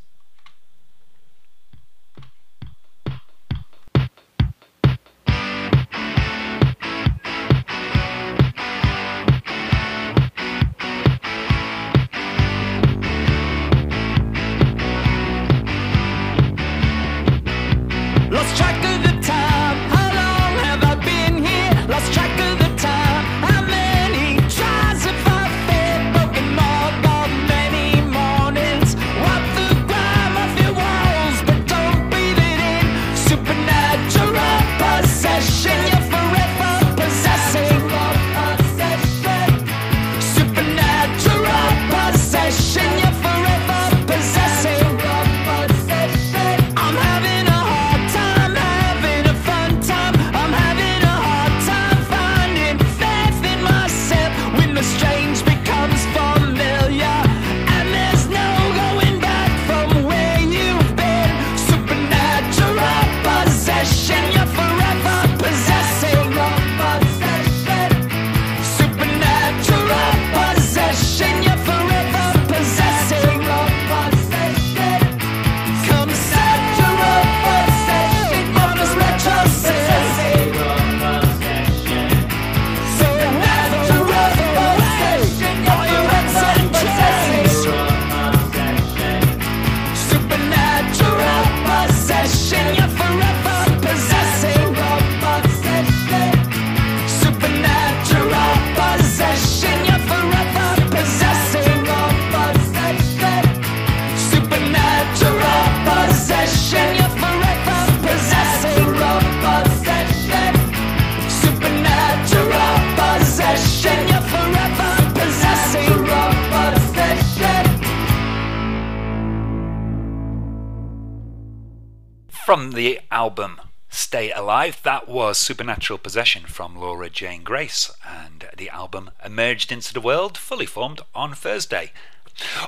The 122.78 123.00
album 123.10 123.60
Stay 123.88 124.30
Alive, 124.30 124.80
that 124.84 125.08
was 125.08 125.36
Supernatural 125.36 125.98
Possession 125.98 126.44
from 126.44 126.76
Laura 126.76 127.10
Jane 127.10 127.42
Grace, 127.42 127.90
and 128.06 128.48
the 128.56 128.70
album 128.70 129.10
emerged 129.24 129.72
into 129.72 129.92
the 129.92 130.00
world 130.00 130.38
fully 130.38 130.64
formed 130.64 131.00
on 131.12 131.34
Thursday. 131.34 131.90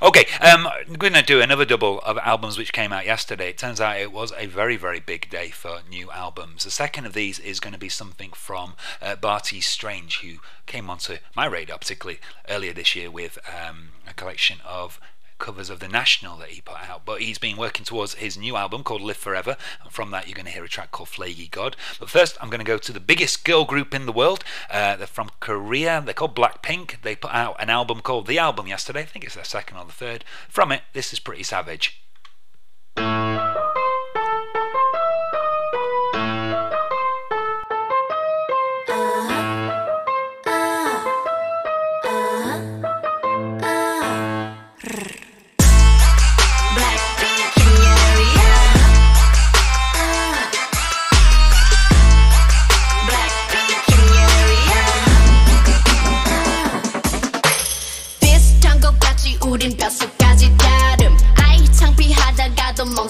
Okay, 0.03 0.27
um, 0.41 0.66
I'm 0.66 0.95
going 0.95 1.12
to 1.12 1.23
do 1.23 1.41
another 1.41 1.65
double 1.65 2.01
of 2.01 2.19
albums 2.19 2.59
which 2.59 2.73
came 2.73 2.93
out 2.93 3.07
yesterday. 3.07 3.51
It 3.51 3.59
turns 3.59 3.81
out 3.81 4.01
it 4.01 4.11
was 4.11 4.32
a 4.37 4.47
very, 4.47 4.77
very 4.77 4.99
big 4.99 5.31
day 5.31 5.51
for 5.51 5.82
new 5.89 6.11
albums. 6.11 6.65
The 6.65 6.73
second 6.73 7.07
of 7.07 7.12
these 7.12 7.39
is 7.39 7.61
going 7.61 7.74
to 7.74 7.78
be 7.78 7.89
something 7.89 8.32
from 8.32 8.74
uh, 9.01 9.15
Bartees 9.15 9.66
Strange, 9.66 10.23
who 10.23 10.39
came 10.66 10.91
onto 10.91 11.19
my 11.37 11.47
radar, 11.47 11.78
particularly 11.78 12.19
earlier 12.49 12.73
this 12.73 12.97
year, 12.97 13.12
with 13.12 13.39
um, 13.49 13.91
a 14.09 14.15
collection 14.15 14.59
of 14.66 14.99
covers 15.40 15.70
of 15.70 15.80
the 15.80 15.88
National 15.88 16.36
that 16.36 16.50
he 16.50 16.60
put 16.60 16.76
out. 16.88 17.04
But 17.04 17.22
he's 17.22 17.38
been 17.38 17.56
working 17.56 17.84
towards 17.84 18.14
his 18.14 18.38
new 18.38 18.56
album 18.56 18.84
called 18.84 19.02
Live 19.02 19.16
Forever, 19.16 19.56
and 19.82 19.92
from 19.92 20.12
that 20.12 20.28
you're 20.28 20.36
going 20.36 20.46
to 20.46 20.52
hear 20.52 20.64
a 20.64 20.68
track 20.68 20.92
called 20.92 21.08
Flagey 21.08 21.50
God. 21.50 21.76
But 21.98 22.10
first, 22.10 22.36
I'm 22.40 22.50
going 22.50 22.60
to 22.60 22.64
go 22.64 22.78
to 22.78 22.92
the 22.92 23.00
biggest 23.00 23.44
girl 23.44 23.64
group 23.64 23.92
in 23.94 24.06
the 24.06 24.12
world. 24.12 24.44
Uh, 24.70 24.94
they're 24.96 25.06
from 25.06 25.30
Korea. 25.40 26.00
They're 26.04 26.14
called 26.14 26.36
Blackpink. 26.36 27.02
They 27.02 27.16
put 27.16 27.32
out 27.32 27.56
an 27.58 27.70
album 27.70 28.00
called 28.00 28.26
The 28.26 28.38
Album 28.38 28.68
yesterday. 28.68 29.00
I 29.00 29.06
think 29.06 29.24
it's 29.24 29.34
their 29.34 29.44
second 29.44 29.78
or 29.78 29.84
the 29.84 29.92
third. 29.92 30.24
From 30.48 30.70
it, 30.70 30.82
this 30.92 31.12
is 31.12 31.18
Pretty 31.18 31.42
Savage. 31.42 32.00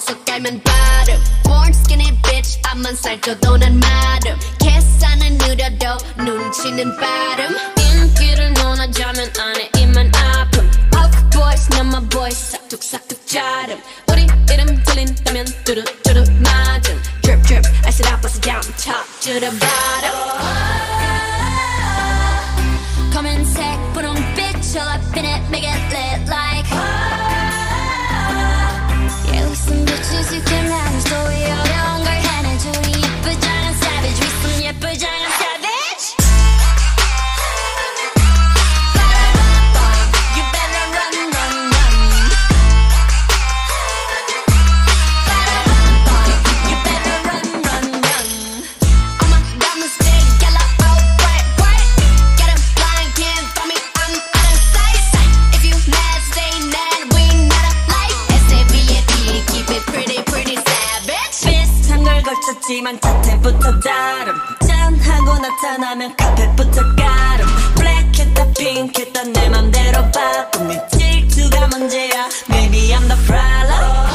멍석 0.00 0.24
깔면 0.24 0.62
발음 0.62 1.22
Born 1.44 1.68
skinny 1.68 2.10
bitch 2.22 2.58
앞만 2.64 2.94
살쪄도 2.96 3.58
난 3.58 3.78
마름 3.78 4.38
계산은 4.58 5.38
느려도 5.38 5.98
눈치는 6.16 6.96
빠름 6.96 7.54
인기를 7.78 8.54
논하자면 8.54 9.32
안에 9.38 9.70
입만 9.78 10.10
아픔 10.14 10.70
Puff 10.90 11.30
boys 11.30 11.68
남마 11.70 12.00
boys 12.08 12.52
싹둑싹둑 12.52 13.26
자름 13.26 13.80
우리 14.10 14.26
이름 14.52 14.82
들린다면 14.84 15.46
뚜루뚜루 15.64 16.24
맞음 16.40 17.02
Drip 17.22 17.42
drip 17.42 17.68
I 17.84 17.88
sit 17.90 18.10
up, 18.10 18.24
I 18.24 18.30
sit 18.30 18.42
down 18.42 18.62
top 18.78 19.04
to 19.20 19.38
the 19.38 19.50
bottom 19.60 20.16
검은색 23.12 23.92
분홍빛 23.92 24.56
all 24.76 24.88
up 24.88 25.16
in 25.16 25.24
it 25.24 25.42
make 25.50 25.64
it 25.64 25.80
lit 25.90 26.28
like 26.28 26.49
Bitches 29.87 30.27
you 30.35 30.41
can 30.49 30.63
run 30.71 30.93
story 31.07 31.43
어 31.57 31.70
걸 62.71 62.81
걸쳤지만 62.81 62.99
자태부터 63.01 63.79
다름. 63.79 64.35
짠하고 64.65 65.39
나타나면 65.39 66.15
카펫부터 66.15 66.81
가름. 66.95 67.47
블랙했다 67.75 68.45
핑크했다 68.57 69.23
내 69.23 69.49
맘대로 69.49 70.09
바꿈 70.11 70.69
네 70.69 70.87
질투가 70.91 71.67
문제야? 71.67 72.29
Maybe 72.49 72.93
I'm 72.93 73.07
the 73.07 73.17
problem 73.25 74.10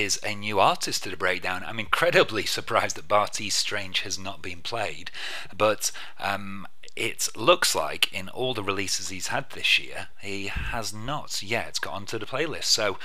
is 0.00 0.18
a 0.24 0.34
new 0.34 0.58
artist 0.58 1.02
to 1.02 1.10
the 1.10 1.16
breakdown. 1.16 1.62
I'm 1.66 1.78
incredibly 1.78 2.46
surprised 2.46 2.96
that 2.96 3.08
Bartees 3.08 3.52
Strange 3.52 4.00
has 4.00 4.18
not 4.18 4.40
been 4.40 4.62
played, 4.62 5.10
but 5.56 5.92
um, 6.18 6.66
it 6.96 7.28
looks 7.36 7.74
like 7.74 8.12
in 8.12 8.30
all 8.30 8.54
the 8.54 8.62
releases 8.62 9.10
he's 9.10 9.26
had 9.26 9.50
this 9.50 9.78
year, 9.78 10.08
he 10.20 10.46
has 10.46 10.94
not 10.94 11.42
yet 11.42 11.78
got 11.82 11.92
onto 11.92 12.18
the 12.18 12.26
playlist. 12.26 12.64
So 12.64 12.98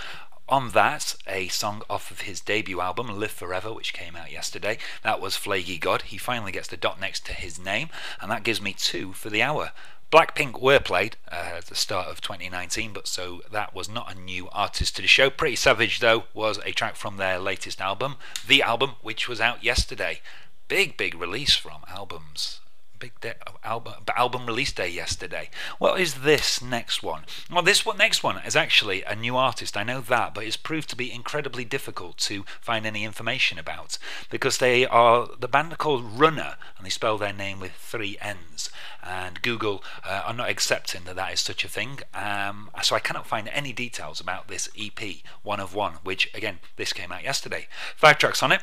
on 0.47 0.69
that, 0.71 1.15
a 1.27 1.49
song 1.49 1.81
off 1.89 2.11
of 2.11 2.21
his 2.21 2.39
debut 2.39 2.79
album, 2.79 3.07
Live 3.19 3.31
Forever, 3.31 3.73
which 3.73 3.93
came 3.93 4.15
out 4.15 4.31
yesterday. 4.31 4.77
That 5.03 5.19
was 5.19 5.35
Flagey 5.35 5.79
God. 5.79 6.03
He 6.03 6.17
finally 6.17 6.51
gets 6.51 6.67
the 6.67 6.77
dot 6.77 6.99
next 6.99 7.25
to 7.25 7.33
his 7.33 7.59
name, 7.59 7.89
and 8.21 8.31
that 8.31 8.43
gives 8.43 8.61
me 8.61 8.73
two 8.73 9.11
for 9.13 9.29
the 9.29 9.41
hour. 9.41 9.71
Blackpink 10.11 10.61
were 10.61 10.79
played 10.79 11.17
uh, 11.31 11.57
at 11.57 11.65
the 11.65 11.75
start 11.75 12.07
of 12.07 12.21
2019, 12.21 12.93
but 12.93 13.07
so 13.07 13.41
that 13.51 13.73
was 13.73 13.89
not 13.89 14.11
a 14.11 14.19
new 14.19 14.47
artist 14.51 14.95
to 14.95 15.01
the 15.01 15.07
show. 15.07 15.29
Pretty 15.29 15.55
Savage, 15.55 15.99
though, 15.99 16.25
was 16.33 16.59
a 16.65 16.71
track 16.71 16.95
from 16.95 17.17
their 17.17 17.39
latest 17.39 17.81
album, 17.81 18.15
The 18.47 18.61
Album, 18.61 18.95
which 19.01 19.27
was 19.27 19.41
out 19.41 19.63
yesterday. 19.63 20.21
Big, 20.67 20.95
big 20.95 21.15
release 21.15 21.55
from 21.55 21.81
albums 21.87 22.59
big 22.99 23.19
day, 23.19 23.33
album 23.63 23.93
album 24.15 24.45
release 24.45 24.71
day 24.71 24.89
yesterday. 24.89 25.49
What 25.77 25.99
is 25.99 26.21
this 26.21 26.61
next 26.61 27.03
one? 27.03 27.23
Well, 27.51 27.63
this 27.63 27.85
one 27.85 27.97
next 27.97 28.23
one 28.23 28.37
is 28.45 28.55
actually 28.55 29.03
a 29.03 29.15
new 29.15 29.35
artist. 29.35 29.77
I 29.77 29.83
know 29.83 30.01
that, 30.01 30.33
but 30.33 30.43
it's 30.43 30.57
proved 30.57 30.89
to 30.89 30.95
be 30.95 31.11
incredibly 31.11 31.65
difficult 31.65 32.17
to 32.19 32.43
find 32.61 32.85
any 32.85 33.03
information 33.03 33.59
about 33.59 33.97
because 34.29 34.57
they 34.57 34.85
are 34.85 35.27
the 35.39 35.47
band 35.47 35.73
are 35.73 35.77
called 35.77 36.03
Runnner 36.03 36.55
and 36.77 36.85
they 36.85 36.89
spell 36.89 37.17
their 37.17 37.33
name 37.33 37.59
with 37.59 37.73
three 37.73 38.17
N's. 38.21 38.69
And 39.03 39.41
Google 39.41 39.83
uh, 40.03 40.23
are 40.25 40.33
not 40.33 40.49
accepting 40.49 41.03
that 41.03 41.15
that 41.15 41.33
is 41.33 41.39
such 41.39 41.63
a 41.63 41.69
thing. 41.69 41.99
Um, 42.13 42.71
so 42.81 42.95
I 42.95 42.99
cannot 42.99 43.27
find 43.27 43.47
any 43.49 43.71
details 43.71 44.19
about 44.19 44.47
this 44.47 44.67
EP, 44.79 44.99
One 45.43 45.59
of 45.59 45.75
One, 45.75 45.93
which 46.03 46.33
again 46.33 46.59
this 46.75 46.93
came 46.93 47.11
out 47.11 47.23
yesterday. 47.23 47.67
Five 47.95 48.17
tracks 48.17 48.41
on 48.41 48.51
it 48.51 48.61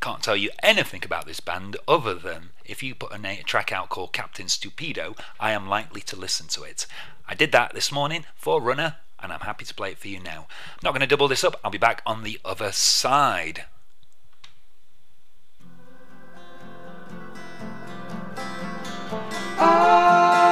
can't 0.00 0.22
tell 0.22 0.36
you 0.36 0.50
anything 0.62 1.02
about 1.04 1.26
this 1.26 1.40
band 1.40 1.76
other 1.86 2.14
than 2.14 2.50
if 2.64 2.82
you 2.82 2.94
put 2.94 3.12
a, 3.12 3.42
track 3.44 3.72
out 3.72 3.88
called 3.88 4.12
Captain 4.12 4.46
Stupido, 4.46 5.18
I 5.40 5.52
am 5.52 5.68
likely 5.68 6.00
to 6.02 6.16
listen 6.16 6.46
to 6.48 6.62
it. 6.62 6.86
I 7.28 7.34
did 7.34 7.52
that 7.52 7.74
this 7.74 7.90
morning 7.90 8.24
for 8.36 8.60
Runnner, 8.60 8.96
and 9.20 9.32
I'm 9.32 9.40
happy 9.40 9.64
to 9.64 9.74
play 9.74 9.92
it 9.92 9.98
for 9.98 10.08
you 10.08 10.20
now. 10.20 10.46
I'm 10.48 10.80
not 10.84 10.92
going 10.92 11.00
to 11.00 11.06
double 11.06 11.28
this 11.28 11.44
up, 11.44 11.58
I'll 11.64 11.70
be 11.70 11.78
back 11.78 12.02
on 12.06 12.22
the 12.22 12.40
other 12.44 12.72
side. 12.72 13.64
I 19.60 20.47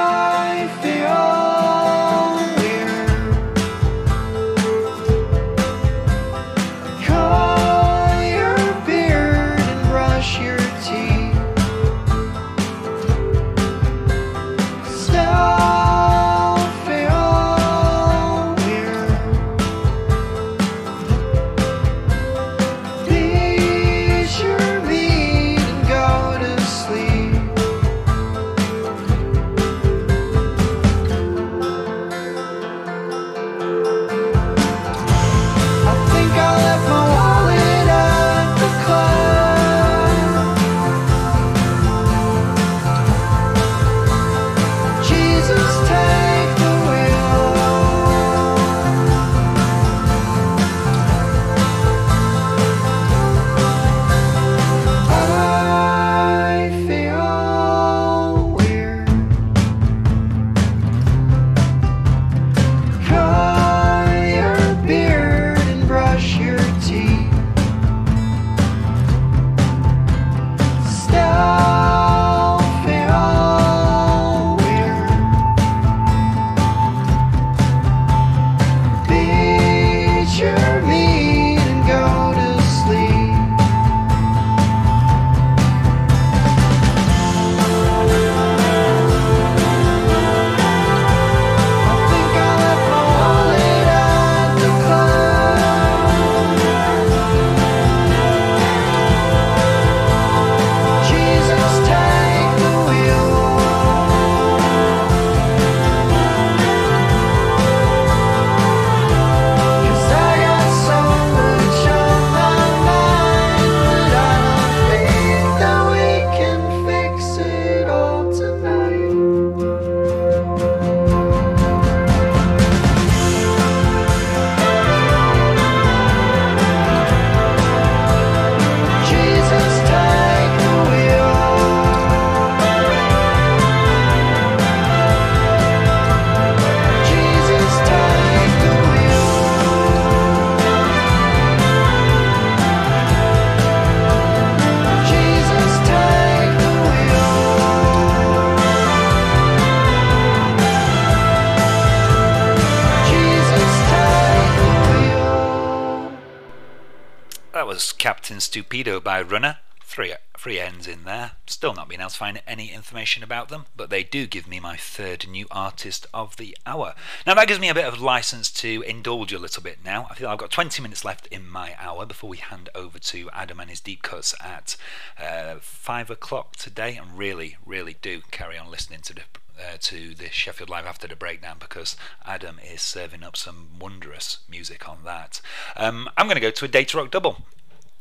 By 158.77 159.23
Runnner. 159.23 159.57
Three, 159.81 160.13
three 160.37 160.59
ends 160.59 160.87
in 160.87 161.03
there. 161.03 161.31
Still 161.47 161.73
not 161.73 161.89
been 161.89 161.99
able 161.99 162.11
to 162.11 162.15
find 162.15 162.39
any 162.45 162.71
information 162.71 163.23
about 163.23 163.49
them, 163.49 163.65
but 163.75 163.89
they 163.89 164.03
do 164.03 164.27
give 164.27 164.47
me 164.47 164.59
my 164.59 164.77
third 164.77 165.27
new 165.27 165.47
artist 165.49 166.05
of 166.13 166.37
the 166.37 166.55
hour. 166.63 166.93
Now 167.25 167.33
that 167.33 167.47
gives 167.47 167.59
me 167.59 167.69
a 167.69 167.73
bit 167.73 167.85
of 167.85 167.99
license 167.99 168.51
to 168.51 168.83
indulge 168.83 169.33
a 169.33 169.39
little 169.39 169.63
bit 169.63 169.79
now. 169.83 170.05
I 170.11 170.13
feel 170.13 170.29
I've 170.29 170.37
got 170.37 170.51
20 170.51 170.79
minutes 170.83 171.03
left 171.03 171.25
in 171.27 171.49
my 171.49 171.75
hour 171.79 172.05
before 172.05 172.29
we 172.29 172.37
hand 172.37 172.69
over 172.75 172.99
to 172.99 173.31
Adam 173.33 173.59
and 173.59 173.71
his 173.71 173.79
deep 173.79 174.03
cuts 174.03 174.35
at 174.39 174.77
uh, 175.19 175.55
5 175.59 176.11
o'clock 176.11 176.55
today. 176.55 176.97
And 176.97 177.17
really, 177.17 177.57
really 177.65 177.95
do 177.99 178.21
carry 178.29 178.59
on 178.59 178.69
listening 178.69 178.99
to 179.01 179.13
the 179.15 179.21
uh, 179.59 179.77
to 179.79 180.13
the 180.13 180.29
Sheffield 180.29 180.69
Live 180.69 180.85
after 180.85 181.07
the 181.07 181.15
breakdown 181.15 181.57
because 181.59 181.97
Adam 182.23 182.59
is 182.59 182.83
serving 182.83 183.23
up 183.23 183.35
some 183.35 183.69
wondrous 183.79 184.37
music 184.47 184.87
on 184.87 184.99
that. 185.03 185.41
Um, 185.75 186.07
I'm 186.15 186.27
going 186.27 186.35
to 186.35 186.41
go 186.41 186.51
to 186.51 186.65
a 186.65 186.67
Data 186.67 186.97
Rock 186.97 187.09
double. 187.09 187.41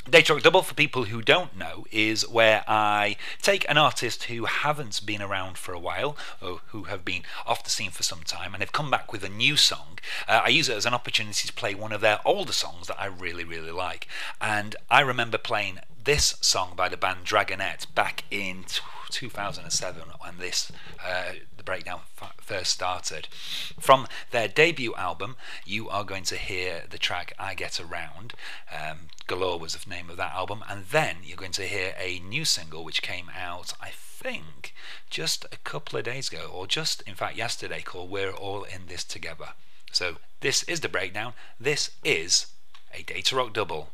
Data 0.09 0.35
Rock 0.35 0.45
Double, 0.45 0.63
for 0.63 0.75
people 0.75 1.05
who 1.05 1.21
don't 1.21 1.57
know, 1.57 1.85
is 1.91 2.29
where 2.29 2.63
I 2.69 3.17
take 3.43 3.69
an 3.69 3.77
artist 3.77 4.25
who 4.25 4.45
haven't 4.45 5.05
been 5.05 5.21
around 5.21 5.59
for 5.59 5.73
a 5.73 5.81
while, 5.81 6.17
or 6.41 6.61
who 6.69 6.85
have 6.85 7.05
been 7.05 7.23
off 7.45 7.65
the 7.65 7.71
scene 7.71 7.91
for 7.91 8.05
some 8.05 8.23
time, 8.23 8.55
and 8.55 8.61
they've 8.61 8.71
come 8.71 8.91
back 8.91 9.13
with 9.13 9.25
a 9.25 9.29
new 9.29 9.57
song. 9.57 9.99
Uh, 10.29 10.43
I 10.45 10.49
use 10.49 10.69
it 10.69 10.77
as 10.77 10.87
an 10.87 10.95
opportunity 10.95 11.49
to 11.49 11.53
play 11.53 11.75
one 11.75 11.91
of 11.91 12.01
their 12.01 12.21
older 12.25 12.53
songs 12.53 12.87
that 12.87 13.01
I 13.01 13.07
really, 13.07 13.43
really 13.43 13.73
like. 13.73 14.07
And 14.41 14.77
I 14.89 15.01
remember 15.01 15.39
playing 15.39 15.81
this 16.05 16.37
song 16.41 16.75
by 16.77 16.89
the 16.89 16.97
band 16.97 17.25
Dragonette 17.25 17.93
back 17.97 18.23
in 18.31 18.65
2007 19.11 20.03
when 20.21 20.39
this 20.39 20.71
uh, 21.05 21.33
breakdown 21.67 22.01
first 22.39 22.73
started. 22.73 23.29
From 23.79 24.07
their 24.31 24.49
debut 24.49 24.95
album, 24.95 25.37
you 25.67 25.91
are 25.91 26.05
going 26.05 26.25
to 26.25 26.37
hear 26.37 26.85
the 26.89 26.97
track 26.97 27.35
"I 27.39 27.55
Get 27.55 27.79
Around." 27.79 28.33
Um, 28.73 29.09
Galore 29.27 29.59
was 29.59 29.75
the 29.75 29.91
name 29.91 30.09
of 30.09 30.17
that 30.17 30.33
album, 30.33 30.65
and 30.69 30.87
then 30.87 31.17
you're 31.23 31.37
going 31.37 31.53
to 31.53 31.67
hear 31.67 31.95
a 31.99 32.21
new 32.21 32.45
single 32.47 32.85
which 32.85 33.03
came 33.03 33.31
out, 33.37 33.75
I 33.81 33.91
think, 33.91 34.73
just 35.11 35.45
a 35.53 35.59
couple 35.59 35.99
of 35.99 36.05
days 36.07 36.29
ago, 36.29 36.49
or 36.51 36.67
just 36.67 37.03
in 37.03 37.15
fact 37.15 37.37
yesterday, 37.37 37.83
called 37.83 38.09
"We're 38.11 38.31
All 38.31 38.63
in 38.63 38.87
This 38.87 39.05
Together." 39.05 39.51
So 39.93 40.17
this 40.41 40.63
is 40.63 40.81
the 40.81 40.89
breakdown. 40.89 41.35
This 41.61 41.91
is 42.05 42.47
a 42.95 43.03
Data 43.03 43.37
Rock 43.37 43.53
double. 43.53 43.91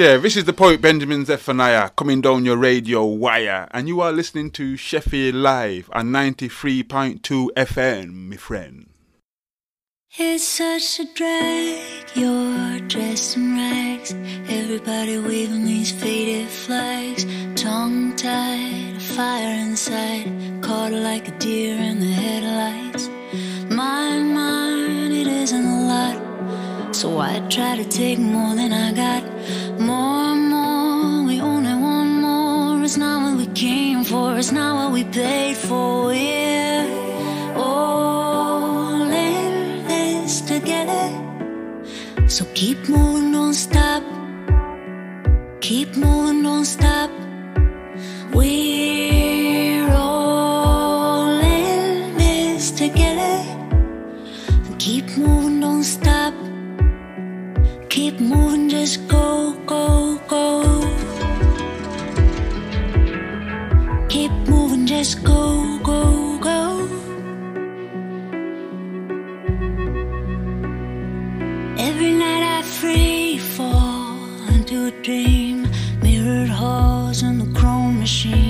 Yeah, 0.00 0.16
this 0.16 0.34
is 0.34 0.44
the 0.44 0.54
poet 0.54 0.80
Benjamin 0.80 1.26
Zephaniah 1.26 1.90
coming 1.90 2.22
down 2.22 2.46
your 2.46 2.56
radio 2.56 3.04
wire, 3.04 3.68
and 3.70 3.86
you 3.86 4.00
are 4.00 4.12
listening 4.12 4.50
to 4.52 4.74
Sheffield 4.74 5.34
Live 5.34 5.90
on 5.92 6.06
93.2 6.06 7.20
FM, 7.54 8.30
my 8.30 8.36
friend. 8.36 8.88
It's 10.16 10.42
such 10.42 11.00
a 11.00 11.04
drag, 11.12 12.08
you're 12.14 12.80
dressed 12.88 13.36
in 13.36 13.56
rags. 13.56 14.14
Everybody 14.48 15.18
waving 15.18 15.66
these 15.66 15.92
faded 15.92 16.48
flags. 16.48 17.26
Tongue 17.54 18.16
tied, 18.16 18.96
a 18.96 19.00
fire 19.00 19.54
inside. 19.54 20.62
Caught 20.62 20.92
like 20.92 21.28
a 21.28 21.38
deer 21.38 21.76
in 21.76 22.00
the 22.00 22.06
headlights. 22.06 23.10
Mine, 23.68 24.32
mine, 24.32 25.12
it 25.12 25.26
isn't 25.26 25.66
a 25.66 25.86
lot. 25.86 26.29
So 26.92 27.18
I 27.18 27.40
try 27.48 27.76
to 27.76 27.84
take 27.84 28.18
more 28.18 28.54
than 28.54 28.72
I 28.72 28.92
got. 28.92 29.22
More, 29.80 30.34
and 30.34 30.50
more, 30.50 31.24
we 31.26 31.40
only 31.40 31.74
want 31.74 32.10
more. 32.20 32.82
It's 32.84 32.96
not 32.96 33.22
what 33.22 33.36
we 33.38 33.46
came 33.54 34.04
for, 34.04 34.36
it's 34.36 34.50
not 34.50 34.74
what 34.74 34.92
we 34.92 35.04
paid 35.04 35.56
for. 35.56 36.06
We're 36.06 37.54
all 37.56 39.02
in 39.02 39.86
this 39.86 40.40
together. 40.40 41.06
So 42.28 42.44
keep 42.54 42.88
moving, 42.88 43.32
don't 43.32 43.54
stop. 43.54 44.02
Keep 45.60 45.96
moving, 45.96 46.42
don't 46.42 46.64
stop. 46.64 47.10
Moving, 58.30 58.68
just 58.68 59.08
go, 59.08 59.56
go, 59.66 60.16
go. 60.28 60.46
Keep 64.08 64.30
moving, 64.48 64.86
just 64.86 65.24
go, 65.24 65.80
go, 65.82 66.38
go. 66.38 66.86
Every 71.76 72.12
night 72.12 72.44
I 72.58 72.62
free 72.62 73.38
fall 73.38 74.14
into 74.54 74.86
a 74.86 74.92
dream. 75.02 75.68
Mirrored 76.00 76.50
halls 76.50 77.22
and 77.22 77.40
the 77.40 77.58
chrome 77.58 77.98
machine. 77.98 78.49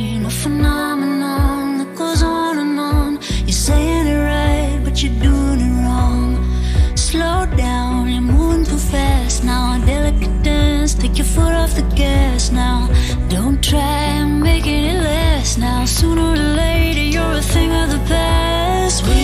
Fast 8.91 9.45
now. 9.45 9.79
Delicate 9.85 10.43
dance, 10.43 10.95
take 10.95 11.19
your 11.19 11.27
foot 11.27 11.53
off 11.53 11.75
the 11.75 11.83
gas 11.95 12.51
now. 12.51 12.89
Don't 13.29 13.63
try 13.63 14.25
making 14.25 14.85
it 14.85 15.03
last 15.03 15.59
now. 15.59 15.85
Sooner 15.85 16.33
or 16.33 16.37
later, 16.37 17.01
you're 17.15 17.33
a 17.33 17.43
thing 17.43 17.71
of 17.73 17.91
the 17.91 18.03
past. 18.09 19.03
We're 19.07 19.20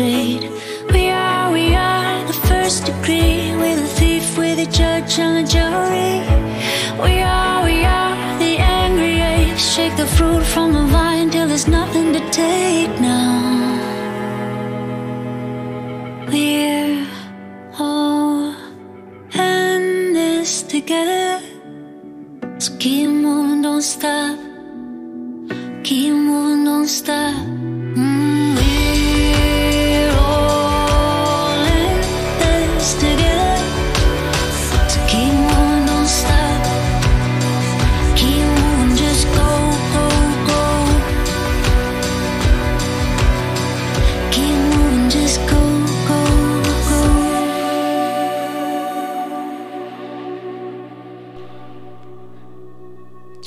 straight. 0.00 0.50
We 0.92 1.10
are, 1.10 1.52
we 1.52 1.74
are 1.74 2.26
the 2.26 2.32
first 2.32 2.86
degree. 2.86 3.54
We're 3.56 3.76
the 3.76 3.86
thief, 3.86 4.38
we're 4.38 4.56
the 4.56 4.66
judge 4.66 5.18
and 5.18 5.46
the 5.46 5.50
jury. 5.50 5.89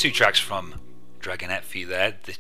Two 0.04 0.12
tracks 0.12 0.38
from 0.38 0.82
Dragonette 1.22 1.62
for 1.62 1.78
you 1.78 1.86
there, 1.86 2.18
the 2.24 2.36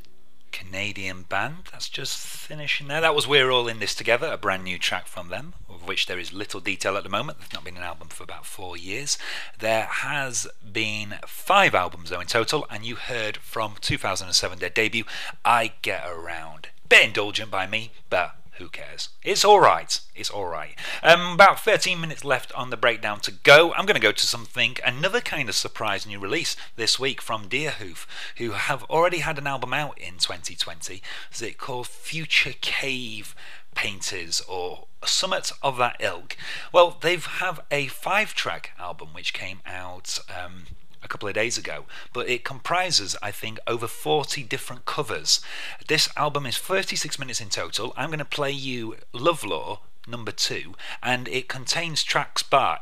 Canadian 0.51 1.23
band 1.23 1.69
that's 1.71 1.87
just 1.87 2.17
finishing 2.17 2.89
there. 2.89 2.99
That 2.99 3.15
was 3.15 3.25
We're 3.25 3.51
All 3.51 3.69
in 3.69 3.79
This 3.79 3.95
Together, 3.95 4.27
a 4.27 4.37
brand 4.37 4.65
new 4.65 4.77
track 4.77 5.07
from 5.07 5.29
them, 5.29 5.53
of 5.69 5.87
which 5.87 6.07
there 6.07 6.19
is 6.19 6.33
little 6.33 6.59
detail 6.59 6.97
at 6.97 7.03
the 7.03 7.09
moment. 7.09 7.39
There's 7.39 7.53
not 7.53 7.63
been 7.63 7.77
an 7.77 7.83
album 7.83 8.09
for 8.09 8.25
about 8.25 8.45
four 8.45 8.75
years. 8.75 9.17
There 9.59 9.85
has 9.85 10.45
been 10.73 11.19
five 11.25 11.73
albums 11.73 12.09
though 12.09 12.19
in 12.19 12.27
total, 12.27 12.67
and 12.69 12.83
you 12.83 12.97
heard 12.97 13.37
from 13.37 13.75
2007 13.79 14.59
their 14.59 14.69
debut, 14.69 15.05
I 15.45 15.71
Get 15.81 16.05
Around. 16.05 16.67
Bit 16.89 17.05
indulgent 17.05 17.49
by 17.49 17.65
me, 17.65 17.91
but 18.09 18.35
who 18.63 18.69
cares? 18.69 19.09
It's 19.23 19.43
alright. 19.43 19.99
It's 20.15 20.31
alright. 20.31 20.79
Um, 21.03 21.33
about 21.33 21.59
13 21.59 21.99
minutes 21.99 22.23
left 22.23 22.53
on 22.53 22.69
the 22.69 22.77
breakdown 22.77 23.19
to 23.21 23.31
go. 23.31 23.73
I'm 23.73 23.85
going 23.85 23.99
to 23.99 24.01
go 24.01 24.13
to 24.13 24.25
something, 24.25 24.77
another 24.85 25.19
kind 25.19 25.49
of 25.49 25.55
surprise 25.55 26.07
new 26.07 26.17
release 26.17 26.55
this 26.77 26.97
week 26.97 27.21
from 27.21 27.49
Deerhoof, 27.49 28.05
who 28.37 28.51
have 28.51 28.83
already 28.85 29.17
had 29.17 29.37
an 29.37 29.47
album 29.47 29.73
out 29.73 29.99
in 29.99 30.13
2020. 30.13 31.01
Is 31.33 31.41
it 31.41 31.57
called 31.57 31.87
Future 31.87 32.53
Cave 32.61 33.35
Painters 33.75 34.39
or 34.47 34.87
Summit 35.03 35.51
of 35.61 35.75
that 35.77 35.97
ilk? 35.99 36.37
Well, 36.71 36.97
they 37.01 37.11
have 37.11 37.25
have 37.25 37.59
a 37.69 37.87
five 37.87 38.33
track 38.33 38.71
album 38.79 39.09
which 39.11 39.33
came 39.33 39.59
out. 39.65 40.19
Um, 40.29 40.67
a 41.03 41.07
couple 41.07 41.27
of 41.27 41.35
days 41.35 41.57
ago, 41.57 41.85
but 42.13 42.29
it 42.29 42.43
comprises, 42.43 43.15
I 43.21 43.31
think, 43.31 43.59
over 43.67 43.87
40 43.87 44.43
different 44.43 44.85
covers. 44.85 45.41
This 45.87 46.09
album 46.15 46.45
is 46.45 46.57
36 46.57 47.19
minutes 47.19 47.41
in 47.41 47.49
total. 47.49 47.93
I'm 47.97 48.09
going 48.09 48.19
to 48.19 48.25
play 48.25 48.51
you 48.51 48.95
Love-Lore 49.11 49.79
number 50.07 50.31
two, 50.31 50.75
and 51.01 51.27
it 51.27 51.47
contains 51.47 52.03
tracks 52.03 52.43
by, 52.43 52.79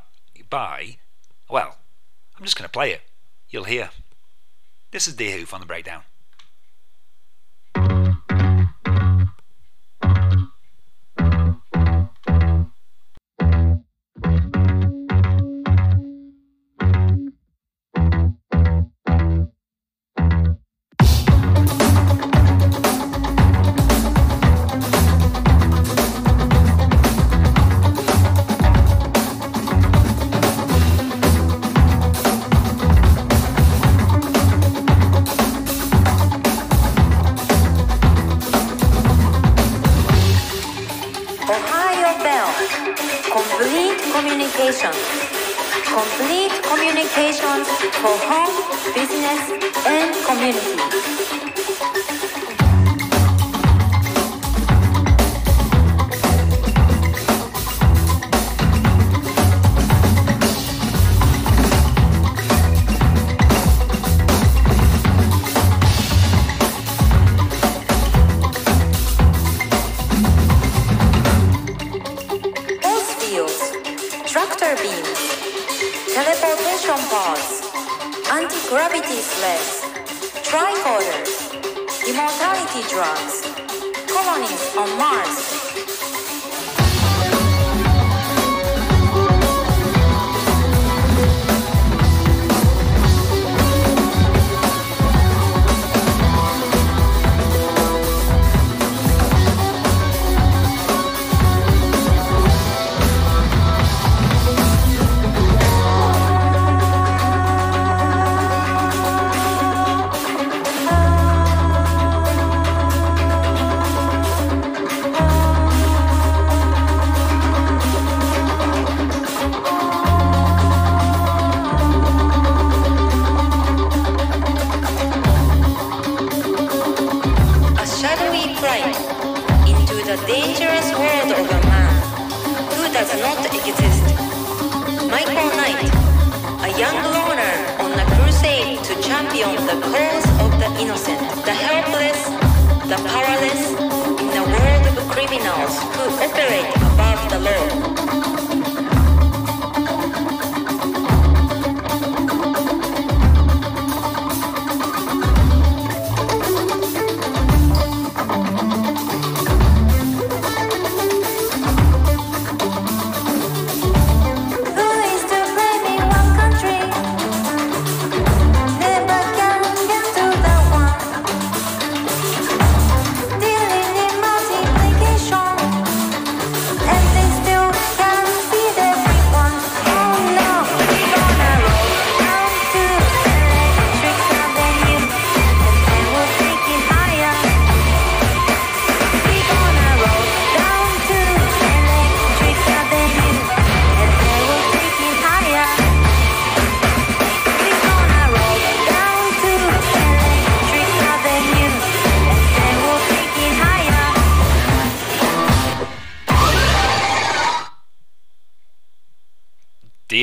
by 0.49 0.97
well, 1.49 1.77
I'm 2.37 2.45
just 2.45 2.57
going 2.57 2.67
to 2.67 2.71
play 2.71 2.91
it. 2.91 3.01
You'll 3.49 3.65
hear. 3.65 3.89
This 4.91 5.07
is 5.07 5.15
Deerhoof 5.15 5.53
on 5.53 5.59
the 5.59 5.65
breakdown. 5.65 6.03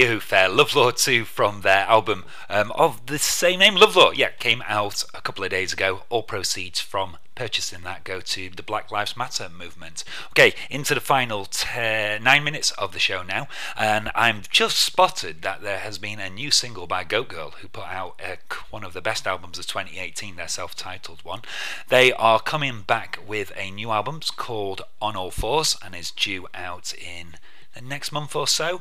2, 0.08 0.20
Fair 0.20 0.48
Love-Lore 0.48 0.92
2 0.92 1.26
from 1.26 1.60
their 1.60 1.84
album 1.84 2.24
um, 2.48 2.72
of 2.72 3.04
the 3.04 3.18
same 3.18 3.58
name, 3.58 3.74
Love-Lore. 3.74 4.14
Yeah, 4.14 4.30
came 4.30 4.62
out 4.66 5.04
a 5.12 5.20
couple 5.20 5.44
of 5.44 5.50
days 5.50 5.74
ago. 5.74 6.04
All 6.08 6.22
proceeds 6.22 6.80
from 6.80 7.18
purchasing 7.34 7.82
that 7.82 8.04
go 8.04 8.22
to 8.22 8.48
the 8.48 8.62
Black 8.62 8.90
Lives 8.90 9.18
Matter 9.18 9.50
movement. 9.50 10.04
Okay, 10.30 10.54
into 10.70 10.94
the 10.94 11.02
final 11.02 11.46
nine 11.70 12.42
minutes 12.42 12.70
of 12.70 12.94
the 12.94 12.98
show 12.98 13.22
now, 13.22 13.48
and 13.76 14.10
I'm 14.14 14.44
just 14.48 14.78
spotted 14.78 15.42
that 15.42 15.60
there 15.60 15.80
has 15.80 15.98
been 15.98 16.20
a 16.20 16.30
new 16.30 16.50
single 16.50 16.86
by 16.86 17.04
Goat 17.04 17.28
Girl, 17.28 17.50
who 17.60 17.68
put 17.68 17.84
out 17.84 18.18
uh, 18.26 18.36
one 18.70 18.84
of 18.84 18.94
the 18.94 19.02
best 19.02 19.26
albums 19.26 19.58
of 19.58 19.66
2018, 19.66 20.36
their 20.36 20.48
self 20.48 20.74
titled 20.74 21.22
one. 21.22 21.42
They 21.88 22.14
are 22.14 22.40
coming 22.40 22.80
back 22.80 23.18
with 23.26 23.52
a 23.54 23.70
new 23.70 23.90
album 23.90 24.16
it's 24.22 24.30
called 24.30 24.80
On 25.02 25.16
All 25.16 25.30
Fours 25.30 25.76
and 25.84 25.94
is 25.94 26.10
due 26.10 26.46
out 26.54 26.94
in 26.94 27.34
the 27.74 27.82
next 27.82 28.10
month 28.10 28.34
or 28.34 28.46
so. 28.46 28.80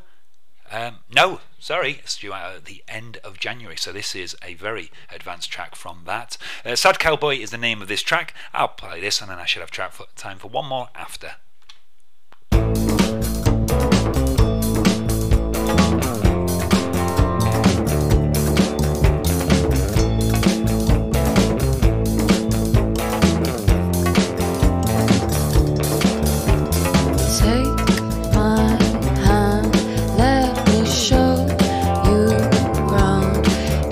Um, 0.71 0.99
no, 1.13 1.39
sorry, 1.59 2.01
at 2.03 2.65
the 2.65 2.83
end 2.87 3.17
of 3.23 3.39
January, 3.39 3.77
so 3.77 3.91
this 3.91 4.15
is 4.15 4.35
a 4.43 4.53
very 4.55 4.91
advanced 5.13 5.49
track 5.51 5.75
from 5.75 6.01
that. 6.05 6.37
Uh, 6.65 6.75
Sad 6.75 6.99
Cowboy 6.99 7.37
is 7.37 7.51
the 7.51 7.57
name 7.57 7.81
of 7.81 7.87
this 7.87 8.01
track. 8.01 8.33
I'll 8.53 8.67
play 8.67 8.99
this, 8.99 9.21
and 9.21 9.29
then 9.31 9.39
I 9.39 9.45
should 9.45 9.61
have 9.61 9.71
track 9.71 9.93
for, 9.93 10.07
time 10.15 10.39
for 10.39 10.49
one 10.49 10.65
more 10.65 10.89
after. 10.93 11.35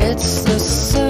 It's 0.07 0.43
the 0.43 0.59
same 0.59 1.04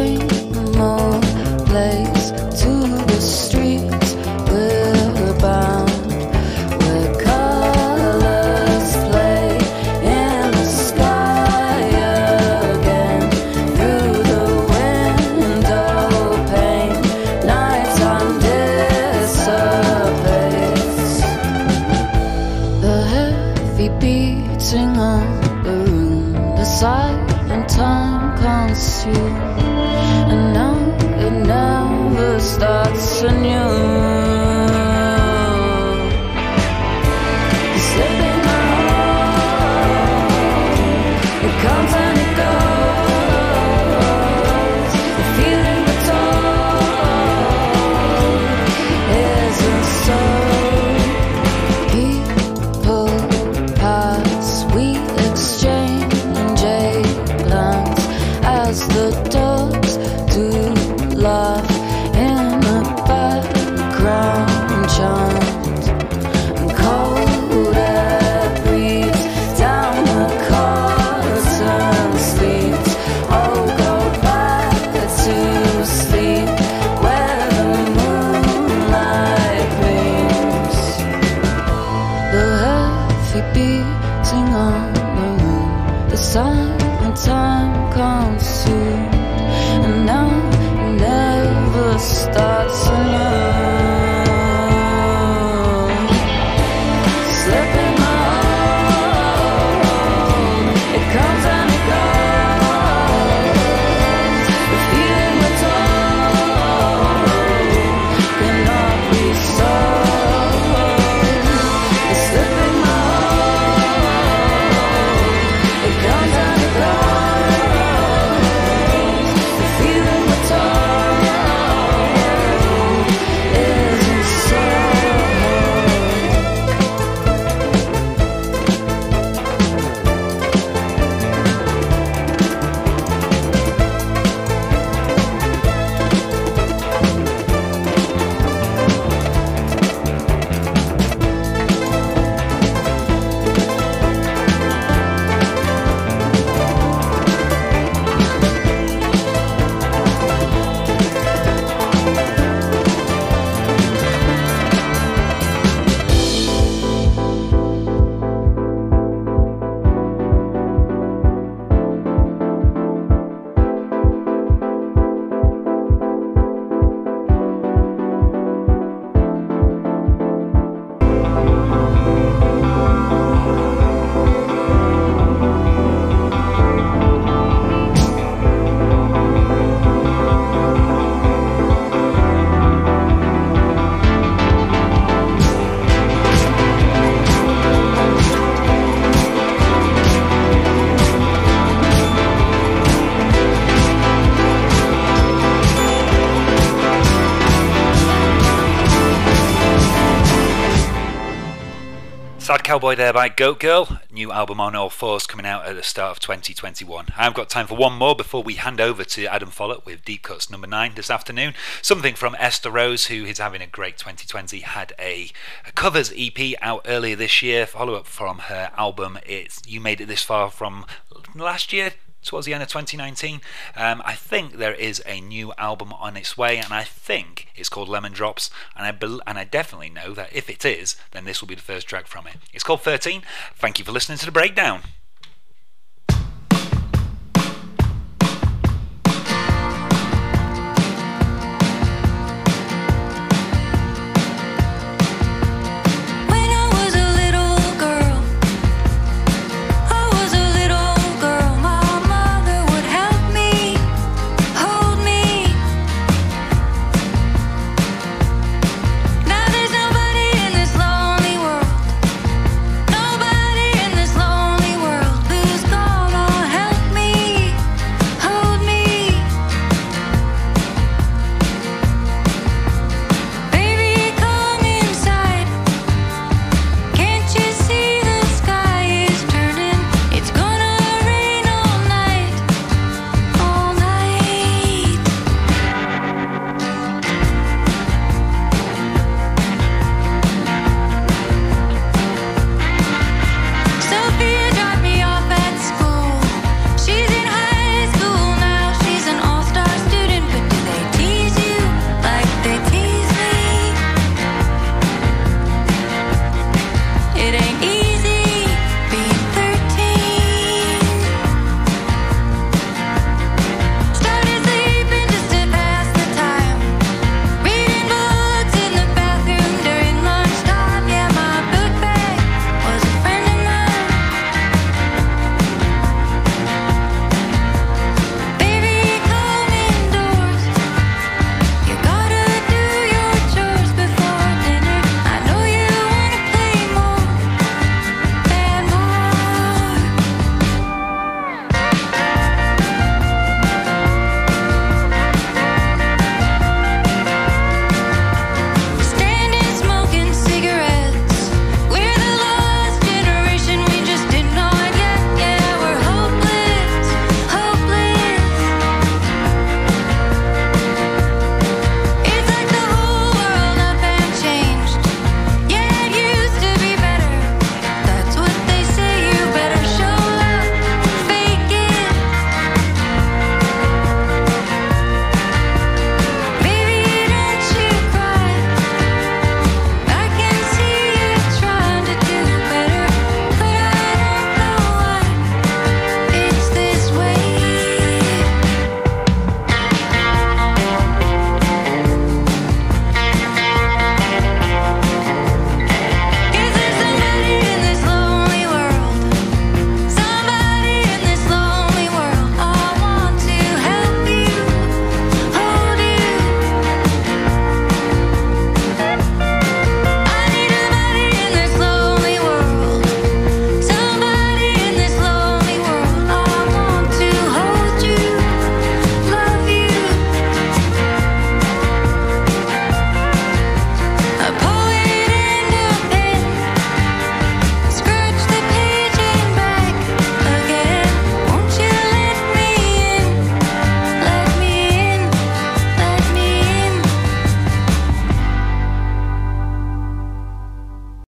Cowboy 202.76 202.96
there 202.96 203.14
by 203.14 203.30
Goat 203.30 203.62
Girl. 203.62 204.02
New 204.12 204.34
album 204.34 204.60
on 204.60 204.76
all 204.76 204.90
fours 204.90 205.26
coming 205.26 205.46
out 205.46 205.66
at 205.66 205.78
the 205.78 205.82
start 205.82 206.12
of 206.12 206.20
2021. 206.20 207.08
I've 207.16 207.34
got 207.34 207.48
time 207.48 207.68
for 207.68 207.78
one 207.78 207.94
more 207.94 208.18
before 208.18 208.44
we 208.44 208.56
hand 208.56 208.82
over 208.82 209.06
to 209.06 209.28
Adam 209.28 209.50
Follett 209.50 209.86
with 209.86 210.04
Deep 210.04 210.24
Cuts 210.24 210.50
number 210.50 210.68
nine 210.68 210.92
this 210.94 211.10
afternoon. 211.10 211.54
Something 211.82 212.16
from 212.16 212.36
Esther 212.38 212.70
Rose, 212.70 213.06
who 213.06 213.24
is 213.24 213.38
having 213.38 213.62
a 213.62 213.66
great 213.66 213.98
2020, 213.98 214.60
had 214.60 214.92
a, 215.00 215.30
a 215.66 215.72
covers 215.72 216.12
EP 216.18 216.38
out 216.62 216.82
earlier 216.86 217.16
this 217.16 217.42
year, 217.42 217.66
follow 217.66 217.94
up 217.94 218.08
from 218.08 218.40
her 218.40 218.70
album. 218.76 219.20
It's 219.26 219.62
You 219.66 219.80
Made 219.80 220.02
It 220.02 220.08
This 220.08 220.24
Far 220.24 220.52
from 220.52 220.86
last 221.34 221.72
year, 221.72 221.94
towards 222.26 222.46
the 222.46 222.54
end 222.54 222.64
of 222.64 222.70
2019. 222.70 223.42
Um, 223.76 224.02
I 224.06 224.14
think 224.14 224.54
there 224.54 224.74
is 224.74 225.02
a 225.06 225.22
new 225.22 225.54
album 225.58 225.94
on 225.94 226.18
its 226.18 226.38
way, 226.38 226.58
and 226.58 226.74
I 226.74 226.84
think 226.84 227.48
it's 227.56 227.70
called 227.70 227.88
Lemon 227.88 228.14
Drops. 228.14 228.50
And 228.76 228.86
I 228.86 228.92
bel 228.92 229.22
and 229.26 229.38
I 229.38 229.44
definitely 229.44 229.90
know 229.90 230.14
that 230.14 230.36
if 230.36 230.50
it 230.50 230.66
is, 230.66 230.96
then 231.12 231.26
this 231.26 231.42
will 231.42 231.48
be 231.48 231.56
the 231.56 231.62
first 231.62 231.88
track 231.88 232.08
from 232.08 232.28
it. 232.28 232.38
It's 232.54 232.64
called 232.64 232.82
13. 232.82 233.22
Thank 233.56 233.80
you 233.80 233.86
for 233.86 233.92
listening 233.92 234.18
to 234.18 234.26
the 234.26 234.32
breakdown. 234.32 234.82